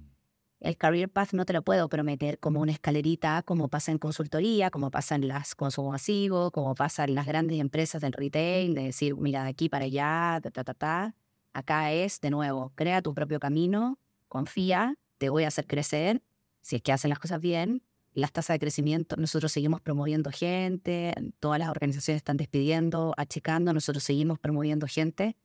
[0.61, 4.69] El career path no te lo puedo prometer como una escalerita, como pasa en consultoría,
[4.69, 8.83] como pasa en las consumo masivo, como pasa en las grandes empresas del retail, de
[8.83, 11.15] decir, mira, de aquí para allá, ta, ta, ta, ta.
[11.53, 13.97] Acá es, de nuevo, crea tu propio camino,
[14.27, 16.21] confía, te voy a hacer crecer,
[16.61, 17.81] si es que hacen las cosas bien.
[18.13, 24.03] Las tasas de crecimiento, nosotros seguimos promoviendo gente, todas las organizaciones están despidiendo, achicando, nosotros
[24.03, 25.35] seguimos promoviendo gente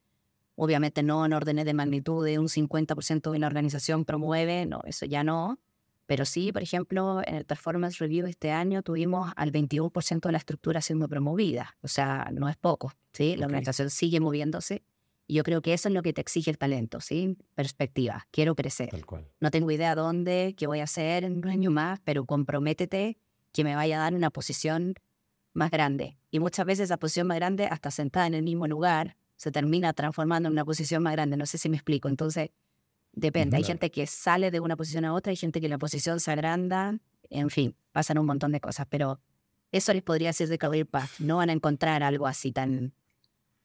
[0.56, 5.06] Obviamente no en órdenes de magnitud de un 50% de la organización promueve, no, eso
[5.06, 5.60] ya no.
[6.06, 10.38] Pero sí, por ejemplo, en el Performance Review este año tuvimos al 21% de la
[10.38, 11.76] estructura siendo promovida.
[11.82, 13.36] O sea, no es poco, ¿sí?
[13.36, 14.82] La organización sigue moviéndose.
[15.26, 17.36] Y yo creo que eso es lo que te exige el talento, ¿sí?
[17.54, 18.28] Perspectiva.
[18.30, 18.90] Quiero crecer.
[18.90, 19.28] Tal cual.
[19.40, 23.18] No tengo idea dónde, qué voy a hacer en un año más, pero comprométete
[23.52, 24.94] que me vaya a dar una posición
[25.52, 26.16] más grande.
[26.30, 29.92] Y muchas veces esa posición más grande, hasta sentada en el mismo lugar, se termina
[29.92, 31.36] transformando en una posición más grande.
[31.36, 32.08] No sé si me explico.
[32.08, 32.50] Entonces,
[33.12, 33.56] depende.
[33.56, 36.30] Hay gente que sale de una posición a otra, hay gente que la posición se
[36.30, 36.98] agranda,
[37.30, 39.20] en fin, pasan un montón de cosas, pero
[39.72, 41.18] eso les podría decir de Career Path.
[41.18, 42.92] No van a encontrar algo así tan,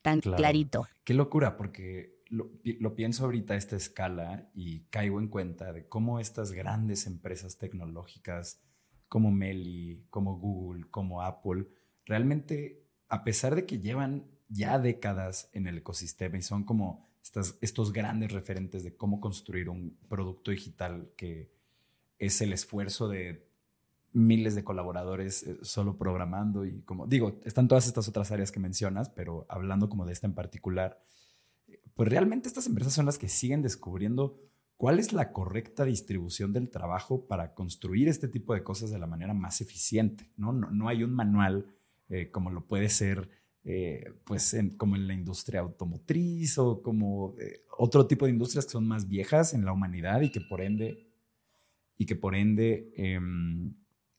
[0.02, 0.88] tan clarito.
[1.04, 5.88] Qué locura, porque lo, lo, pienso ahorita a esta escala y caigo en cuenta de
[5.88, 8.62] cómo estas grandes empresas tecnológicas
[9.08, 11.68] como Meli, como Google, como Apple,
[12.06, 17.10] realmente, a pesar de que llevan ya décadas en el ecosistema y son como
[17.62, 21.50] estos grandes referentes de cómo construir un producto digital que
[22.20, 23.48] es el esfuerzo de
[24.14, 28.60] miles de colaboradores eh, solo programando y como digo, están todas estas otras áreas que
[28.60, 31.00] mencionas, pero hablando como de esta en particular,
[31.96, 34.38] pues realmente estas empresas son las que siguen descubriendo
[34.76, 39.08] cuál es la correcta distribución del trabajo para construir este tipo de cosas de la
[39.08, 40.52] manera más eficiente, ¿no?
[40.52, 41.68] No, hay un manual
[42.10, 43.30] eh, como lo puede ser
[43.64, 47.36] eh, pues como en la industria automotriz o como
[47.78, 51.12] otro tipo de industrias que son más viejas en la humanidad y que por ende
[51.98, 53.76] y que por ende em,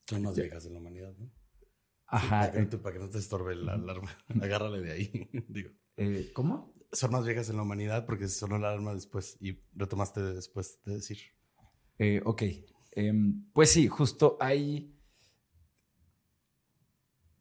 [0.07, 1.31] son más viejas en la humanidad, ¿no?
[2.07, 2.53] Ajá.
[2.53, 4.17] para, que, para, que, no te estorbe la alarma.
[4.41, 5.29] Agárrale de ahí.
[5.49, 5.71] Digo.
[5.97, 6.75] Eh, ¿Cómo?
[6.93, 10.95] Son más viejas en la humanidad porque sonó la alarma después y retomaste después de
[10.95, 11.19] decir.
[11.99, 12.43] Eh, ok.
[12.93, 14.95] Em, pues sí, justo hay.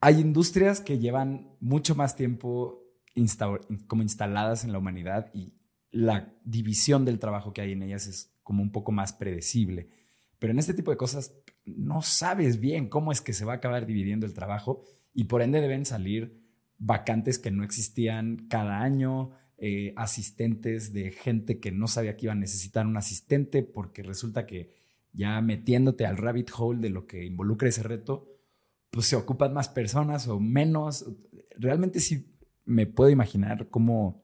[0.02, 2.84] Hay industrias que llevan mucho más tiempo
[3.88, 5.54] como instaladas en la humanidad y
[5.92, 9.90] la división del trabajo que hay en ellas es como un poco más predecible.
[10.40, 11.36] Pero en este tipo de cosas
[11.66, 14.84] no sabes bien cómo es que se va a acabar dividiendo el trabajo
[15.14, 16.42] y por ende deben salir
[16.80, 22.34] vacantes que no existían cada año, eh, asistentes de gente que no sabía que iba
[22.34, 24.74] a necesitar un asistente porque resulta que
[25.14, 28.31] ya metiéndote al rabbit hole de lo que involucra ese reto,
[28.92, 31.06] pues se ocupan más personas o menos.
[31.58, 34.24] Realmente sí me puedo imaginar cómo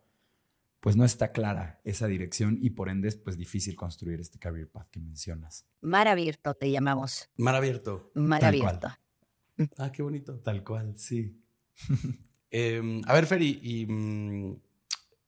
[0.79, 4.69] pues no está clara esa dirección y por ende es pues difícil construir este career
[4.69, 5.65] path que mencionas.
[5.81, 7.29] Mar abierto te llamamos.
[7.37, 8.11] Mar abierto.
[8.13, 8.87] Mar abierto.
[9.77, 10.39] Ah, qué bonito.
[10.39, 11.41] Tal cual, sí.
[12.49, 14.61] Em, a ver, Feri, y mm,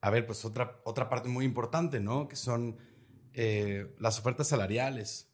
[0.01, 2.29] a ver, pues otra, otra parte muy importante, ¿no?
[2.29, 2.77] Que son
[3.33, 5.28] eh, las ofertas salariales.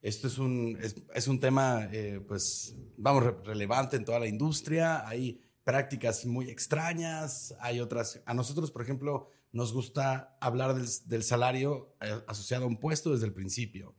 [0.00, 0.78] Esto es un,
[1.14, 5.06] es, un tema, eh, pues, vamos, relevante en toda la industria.
[5.08, 8.22] Hay prácticas muy extrañas, hay otras.
[8.24, 13.26] A nosotros, por ejemplo, nos gusta hablar del, salario eh, asociado a un puesto desde
[13.26, 13.96] el principio.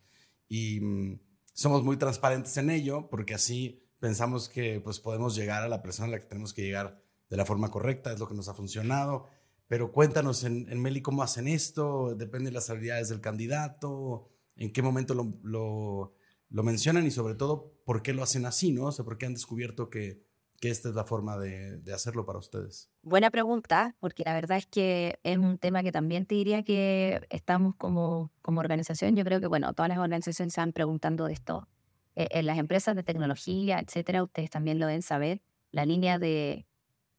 [0.48, 1.20] Y mm,
[1.54, 6.08] somos muy transparentes en ello porque así pensamos que pues, podemos llegar a la persona
[6.08, 8.54] a la que tenemos que llegar de la forma correcta, es lo que nos ha
[8.54, 9.28] funcionado.
[9.68, 14.28] Pero cuéntanos en, Meli cómo hacen esto, depende de las habilidades del candidato,
[14.60, 16.14] en qué momento lo, lo,
[16.50, 18.86] lo mencionan y sobre todo por qué lo hacen así, ¿no?
[18.86, 20.22] O sea, por qué han descubierto que,
[20.60, 22.90] que esta es la forma de, hacerlo para ustedes?
[23.02, 27.26] Buena pregunta, porque la verdad es que es un tema que también te diría que
[27.30, 29.16] estamos como, como organización.
[29.16, 31.68] Yo creo que, bueno, todas las organizaciones están preguntando de esto.
[32.16, 35.42] Eh, en las empresas de tecnología, etcétera, ustedes también lo deben saber,
[35.72, 36.66] la línea de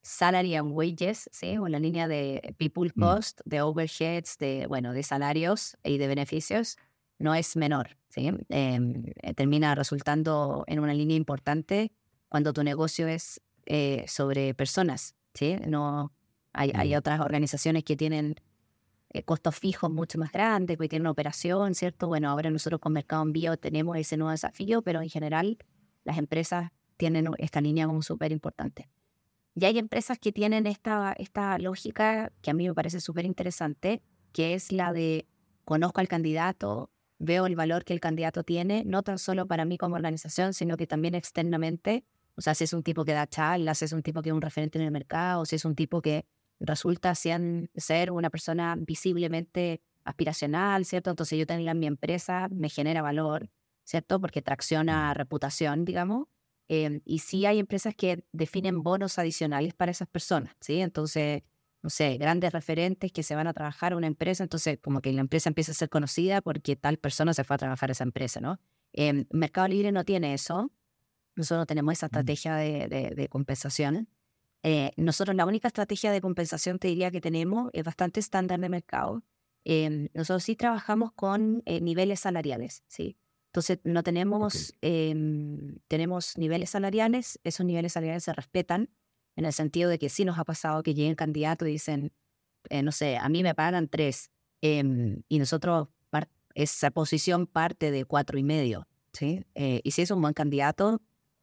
[0.02, 1.56] salary and wages, ¿sí?
[1.58, 3.00] o la línea de people mm.
[3.00, 6.76] cost, de overheads, de, bueno, de salarios y de beneficios,
[7.20, 7.96] no es menor.
[8.08, 8.32] ¿sí?
[8.48, 11.92] Em, eh, termina resultando en una línea importante
[12.28, 15.56] cuando tu negocio es eh, sobre personas, ¿sí?
[15.66, 16.12] No,
[16.52, 18.34] hay, hay, otras organizaciones que tienen
[19.10, 22.08] eh, costos fijos mucho más grandes, que tienen una operación, ¿cierto?
[22.08, 25.58] Bueno, ahora nosotros con Mercado Envío tenemos ese nuevo desafío, pero en general
[26.04, 28.88] las empresas tienen esta línea como súper importante.
[29.54, 34.02] Y hay empresas que tienen esta, esta lógica que a mí me parece súper interesante,
[34.32, 35.26] que es la de
[35.64, 36.90] conozco al candidato,
[37.20, 40.76] veo el valor que el candidato tiene, no tan solo para mí como organización, sino
[40.76, 42.04] que también externamente
[42.40, 44.34] o sea, si es un tipo que da charlas, si es un tipo que es
[44.34, 46.24] un referente en el mercado, si es un tipo que
[46.58, 51.10] resulta ser una persona visiblemente aspiracional, ¿cierto?
[51.10, 53.50] Entonces yo tenerla en mi empresa me genera valor,
[53.84, 54.20] ¿cierto?
[54.20, 56.28] Porque tracciona reputación, digamos.
[56.68, 60.80] Em, y sí hay empresas que definen bonos adicionales para esas personas, ¿sí?
[60.80, 61.42] Entonces,
[61.82, 65.12] no sé, grandes referentes que se van a trabajar a una empresa, entonces como que
[65.12, 68.04] la empresa empieza a ser conocida porque tal persona se fue a trabajar a esa
[68.04, 68.60] empresa, ¿no?
[68.92, 70.70] Eh, Mercado Libre no tiene eso,
[71.36, 72.08] nosotros tenemos esa mm.
[72.08, 74.08] estrategia de, compensación.
[74.62, 78.68] Eh, nosotros la única estrategia de compensación, te diría que tenemos, es bastante estándar de
[78.68, 79.22] mercado.
[79.64, 83.16] Em, nosotros sí trabajamos con eh, niveles salariales, ¿sí?
[83.46, 88.90] Entonces, no tenemos, em, tenemos niveles salariales, esos niveles salariales se respetan
[89.40, 92.12] en el sentido de que sí nos ha pasado que lleguen candidatos y dicen,
[92.68, 94.30] eh, no sé, a mí me pagan tres
[94.60, 95.88] em, y nosotros,
[96.54, 99.44] esa posición parte de cuatro y medio, ¿sí?
[99.54, 101.00] y si es un buen candidato,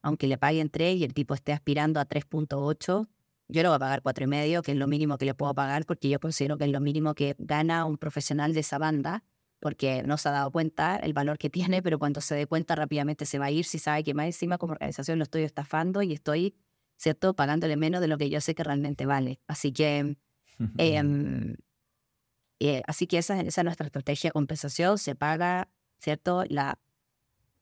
[0.07, 3.07] aunque le paguen 3 y el tipo esté aspirando a 3.8,
[3.49, 6.09] yo le voy a pagar 4.5, que es lo mínimo que le puedo pagar, porque
[6.09, 9.23] yo considero que es lo mínimo que gana un profesional de esa banda,
[9.59, 12.75] porque no se ha dado cuenta el valor que tiene, pero cuando se dé cuenta
[12.75, 16.01] rápidamente se va a ir si sabe que más encima como organización lo estoy estafando
[16.01, 16.55] y estoy,
[16.97, 19.39] ¿cierto?, pagándole menos de lo que yo sé que realmente vale.
[19.47, 20.17] Así que...
[20.79, 21.55] Em,
[22.59, 25.69] eh, así que esa, esa es nuestra estrategia de compensación, se paga,
[25.99, 26.43] ¿cierto?
[26.49, 26.79] La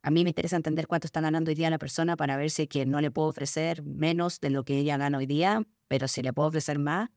[0.06, 2.68] a mí me interesa entender cuánto está ganando hoy día la persona para ver si
[2.68, 6.22] que no le puedo ofrecer menos de lo que ella gana hoy día, pero si
[6.22, 7.10] le puedo ofrecer más,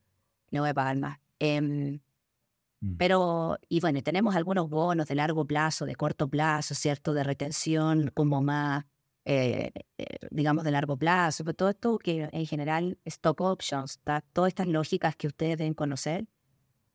[0.49, 1.19] le voy a pagar más.
[1.39, 2.95] Mm.
[2.97, 7.13] pero, y bueno, tenemos algunos bonos de largo plazo, de corto plazo, ¿cierto?
[7.13, 8.85] De retención, como más,
[9.25, 11.43] eh, eh, digamos, de largo plazo.
[11.43, 14.21] Pero todo esto que en general, stock options, ¿tá?
[14.33, 16.25] todas estas lógicas que ustedes deben conocer.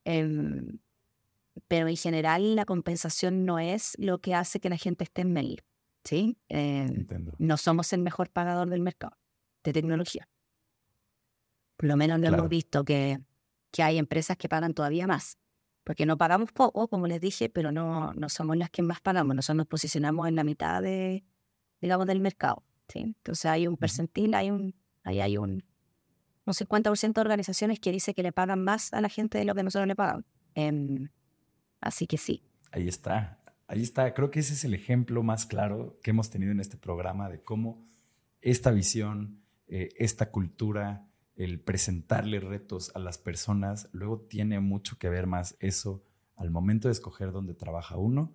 [0.04, 0.78] Em,
[1.68, 5.32] pero en general la compensación no es lo que hace que la gente esté en
[5.32, 5.62] Mail,
[6.02, 6.36] ¿sí?
[6.48, 7.32] Entiendo.
[7.38, 9.16] no somos el mejor pagador del mercado
[9.62, 10.28] de tecnología.
[11.76, 12.38] Por lo menos lo Claro.
[12.38, 13.20] hemos visto que,
[13.70, 15.38] que hay empresas que pagan todavía más.
[15.84, 19.36] Porque no pagamos poco, como les dije, pero no, no somos las que más pagamos.
[19.36, 21.24] Nosotros nos posicionamos en la mitad de,
[21.80, 22.62] digamos, del mercado.
[22.88, 23.00] ¿sí?
[23.00, 25.64] Entonces hay un percentil, hay un, ahí hay un,
[26.46, 29.54] un 50% de organizaciones que dice que le pagan más a la gente de lo
[29.54, 30.24] que nosotros le pagamos.
[30.54, 31.08] Em,
[31.80, 32.42] así que sí.
[32.70, 33.40] Ahí está.
[33.66, 34.12] Ahí está.
[34.14, 37.42] Creo que ese es el ejemplo más claro que hemos tenido en este programa de
[37.42, 37.86] cómo
[38.40, 45.08] esta visión, eh, esta cultura, el presentarle retos a las personas, luego tiene mucho que
[45.08, 46.04] ver más eso
[46.36, 48.34] al momento de escoger dónde trabaja uno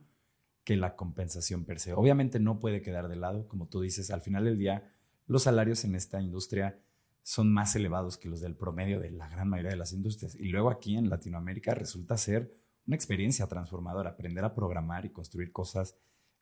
[0.63, 1.93] que la compensación per se.
[1.93, 4.93] Obviamente no puede quedar de lado, como tú dices, al final del día
[5.27, 6.79] los salarios en esta industria
[7.21, 10.35] son más elevados que los del promedio de la gran mayoría de las industrias.
[10.35, 12.51] Y luego aquí en Latinoamérica resulta ser
[12.87, 15.95] una experiencia transformadora, aprender a programar y construir cosas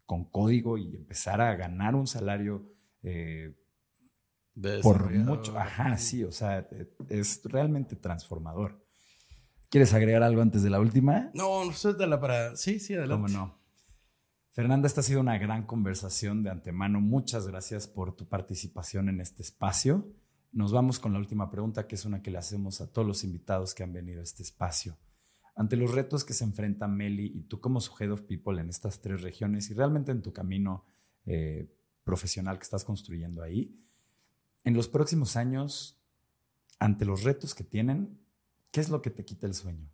[0.06, 2.72] con código y empezar a ganar un salario
[3.04, 3.54] eh,
[4.82, 5.58] por mucho.
[5.60, 8.82] Ajá, sí, o sea, eh, es realmente transformador.
[9.70, 11.30] ¿Quieres agregar algo antes de la última?
[11.34, 12.56] No, no, suéltala para.
[12.56, 13.34] Sí, sí, adelante.
[13.34, 13.60] ¿Cómo no?
[14.58, 17.00] Fernanda, esta ha sido una gran conversación de antemano.
[17.00, 20.08] Muchas gracias por tu participación en este espacio.
[20.52, 23.24] Nos vamos con la última pregunta, que es una que le hacemos a todos los
[23.24, 24.98] invitados que han venido a este espacio.
[25.56, 28.70] Ante los retos que se enfrentan Meli y tú como su Head of People en
[28.70, 30.86] estas tres regiones y realmente en tu camino
[31.28, 31.72] eh,
[32.04, 33.80] profesional que estás construyendo ahí,
[34.64, 36.02] en los próximos años,
[36.80, 38.18] ante los retos que tienen,
[38.72, 39.88] ¿qué es lo que te quita el sueño?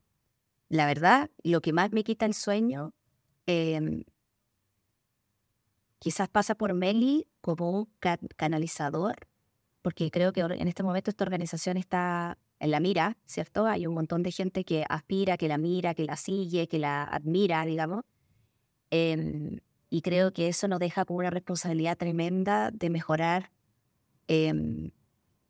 [0.70, 2.94] La verdad, lo que más me quita el sueño,
[3.46, 4.06] em,
[6.04, 9.16] quizás pasa por Meli como un ca- canalizador,
[9.82, 13.68] porque creo que en este momento esta organización está en la mira, ¿cierto?
[13.68, 17.06] Hay un montón de gente que aspira, que la mira, que la sigue, que la
[17.06, 18.04] admira, digamos.
[18.92, 23.50] Em, y creo que eso nos deja con una responsabilidad tremenda de mejorar
[24.28, 24.92] em,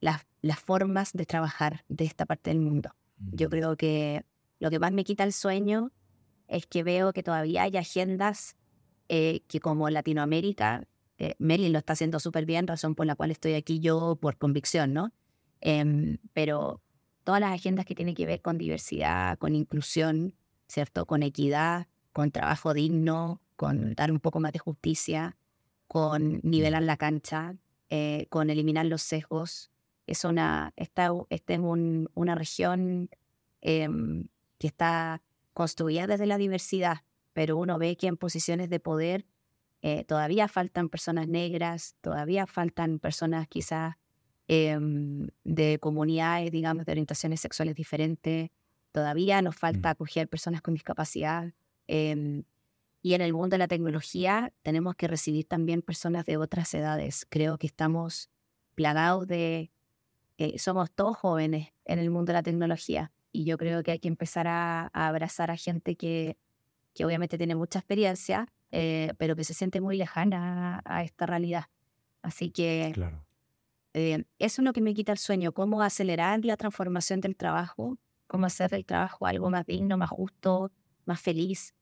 [0.01, 2.91] las, las formas de trabajar de esta parte del mundo.
[3.17, 4.23] Yo creo que
[4.59, 5.91] lo que más me quita el sueño
[6.47, 8.55] es que veo que todavía hay agendas
[9.15, 10.87] eh, que como Latinoamérica,
[11.19, 14.37] eh, Meli lo está haciendo súper bien, razón por la cual estoy aquí yo por
[14.39, 15.11] convicción, ¿no?
[15.61, 16.81] Em, pero
[17.23, 20.33] todas las agendas que tienen que ver con diversidad, con inclusión,
[20.67, 21.05] ¿cierto?
[21.05, 25.37] Con equidad, con trabajo digno, con dar un poco más de justicia,
[25.87, 27.55] con nivelar la cancha,
[27.91, 29.69] eh, con eliminar los sesgos.
[30.07, 33.09] Es una, esta, esta es un- una región
[33.61, 35.21] em, que está
[35.53, 37.03] construida desde la diversidad,
[37.33, 39.25] pero uno ve que en posiciones de poder
[39.81, 43.95] eh, todavía faltan personas negras, todavía faltan personas quizás
[44.47, 48.49] em, de comunidades, digamos, de orientaciones sexuales diferentes,
[48.93, 51.53] todavía nos falta acoger personas con discapacidad.
[51.87, 52.43] em,
[53.01, 57.25] y en el mundo de la tecnología tenemos que recibir también personas de otras edades.
[57.29, 58.29] Creo que estamos
[58.75, 59.71] plagados de...
[60.37, 63.99] eh, somos todos jóvenes en el mundo de la tecnología y yo creo que hay
[63.99, 66.37] que empezar a, a abrazar a gente que,
[66.93, 71.25] que obviamente tiene mucha experiencia, eh, pero que se siente muy lejana a, a esta
[71.25, 71.65] realidad.
[72.21, 73.25] Así que Claro.
[73.93, 77.97] eh, eso es lo que me quita el sueño, cómo acelerar la transformación del trabajo,
[78.27, 80.71] cómo hacer del trabajo algo más digno, más justo,
[81.05, 81.75] más feliz.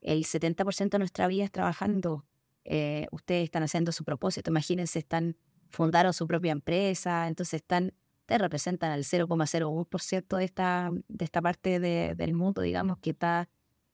[0.00, 2.24] El 70% de nuestra vida es trabajando.
[2.64, 5.36] Eh, ustedes están haciendo su propósito, imagínense, están
[5.68, 11.80] fundaron su propia empresa, entonces están, ustedes representan al 0,01% de esta, de esta parte
[11.80, 13.48] de- del mundo, digamos, que está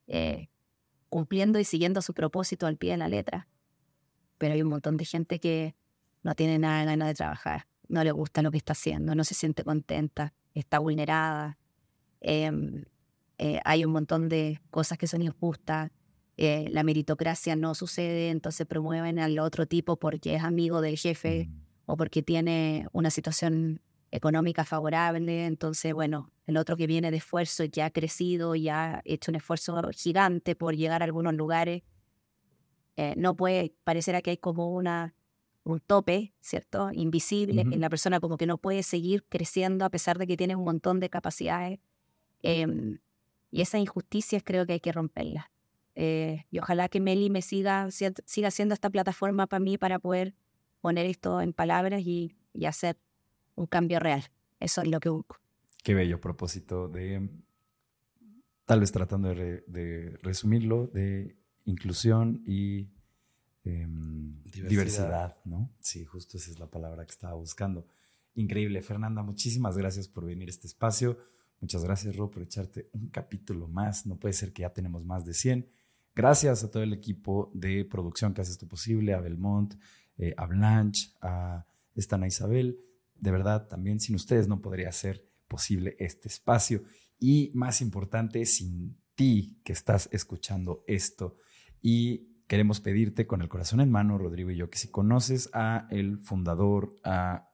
[0.06, 0.48] eh,
[1.12, 3.46] cumpliendo y siguiendo su propósito al pie de la letra.
[4.38, 5.76] Pero hay un montón de gente que
[6.22, 9.34] no tiene nada ganas de trabajar, no le gusta lo que está haciendo, no se
[9.34, 11.58] siente contenta, está vulnerada.
[12.22, 12.86] Em,
[13.36, 15.90] eh, hay un montón de cosas que son injustas.
[16.38, 21.46] eh, la meritocracia no sucede, entonces promueven al otro tipo porque es amigo del jefe
[21.46, 21.60] Mm.
[21.84, 23.82] o porque tiene una situación
[24.12, 25.46] económica favorable.
[25.46, 29.32] Entonces, bueno, el otro que viene de esfuerzo y que ha crecido y ha hecho
[29.32, 31.82] un esfuerzo gigante por llegar a algunos lugares,
[32.96, 35.14] eh, no puede, parecerá que hay como una,
[35.64, 36.90] un tope, ¿cierto?
[36.92, 37.74] Invisible, Ujú.
[37.74, 40.64] en la persona como que no puede seguir creciendo a pesar de que tiene un
[40.64, 41.80] montón de capacidades.
[42.42, 42.98] Em,
[43.50, 45.46] y esas injusticias creo que hay que romperlas.
[45.94, 49.98] Eh, y ojalá que Meli me siga, si- siga siendo esta plataforma para mí para
[49.98, 50.34] poder
[50.80, 52.98] poner esto en palabras y, y hacer
[53.54, 54.24] un cambio real.
[54.60, 55.36] Eso es lo que busco.
[55.82, 57.28] Qué bello propósito de,
[58.64, 62.88] tal vez tratando de, resumirlo, de inclusión y
[63.64, 64.68] em, diversidad.
[64.68, 65.70] diversidad, ¿no?
[65.80, 67.86] Sí, justo esa es la palabra que estaba buscando.
[68.34, 71.18] Increíble, Fernanda, muchísimas gracias por venir a este espacio.
[71.60, 74.06] Muchas gracias, Ro, por echarte un capítulo más.
[74.06, 75.68] No puede ser que ya tenemos más de 100.
[76.14, 79.74] Gracias a todo el equipo de producción que hace esto posible, a Belmont,
[80.18, 82.78] eh, a Blanche, a Estana Isabel.
[83.22, 86.82] De verdad, también sin ustedes no podría ser posible este espacio.
[87.20, 91.36] Y más importante, sin ti que estás escuchando esto.
[91.80, 95.86] Y queremos pedirte con el corazón en mano, Rodrigo y yo, que si conoces a
[95.90, 97.48] el fundador, a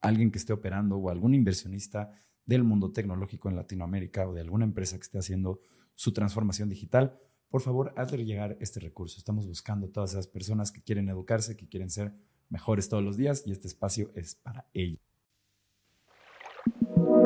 [0.00, 2.10] alguien que esté operando o algún inversionista
[2.44, 5.60] del mundo tecnológico en Latinoamérica o de alguna empresa que esté haciendo
[5.94, 7.16] su transformación digital,
[7.48, 9.18] por favor, hazle llegar este recurso.
[9.18, 12.12] Estamos buscando todas esas personas que quieren educarse, que quieren ser
[12.48, 14.98] mejores todos los días y este espacio es para ello.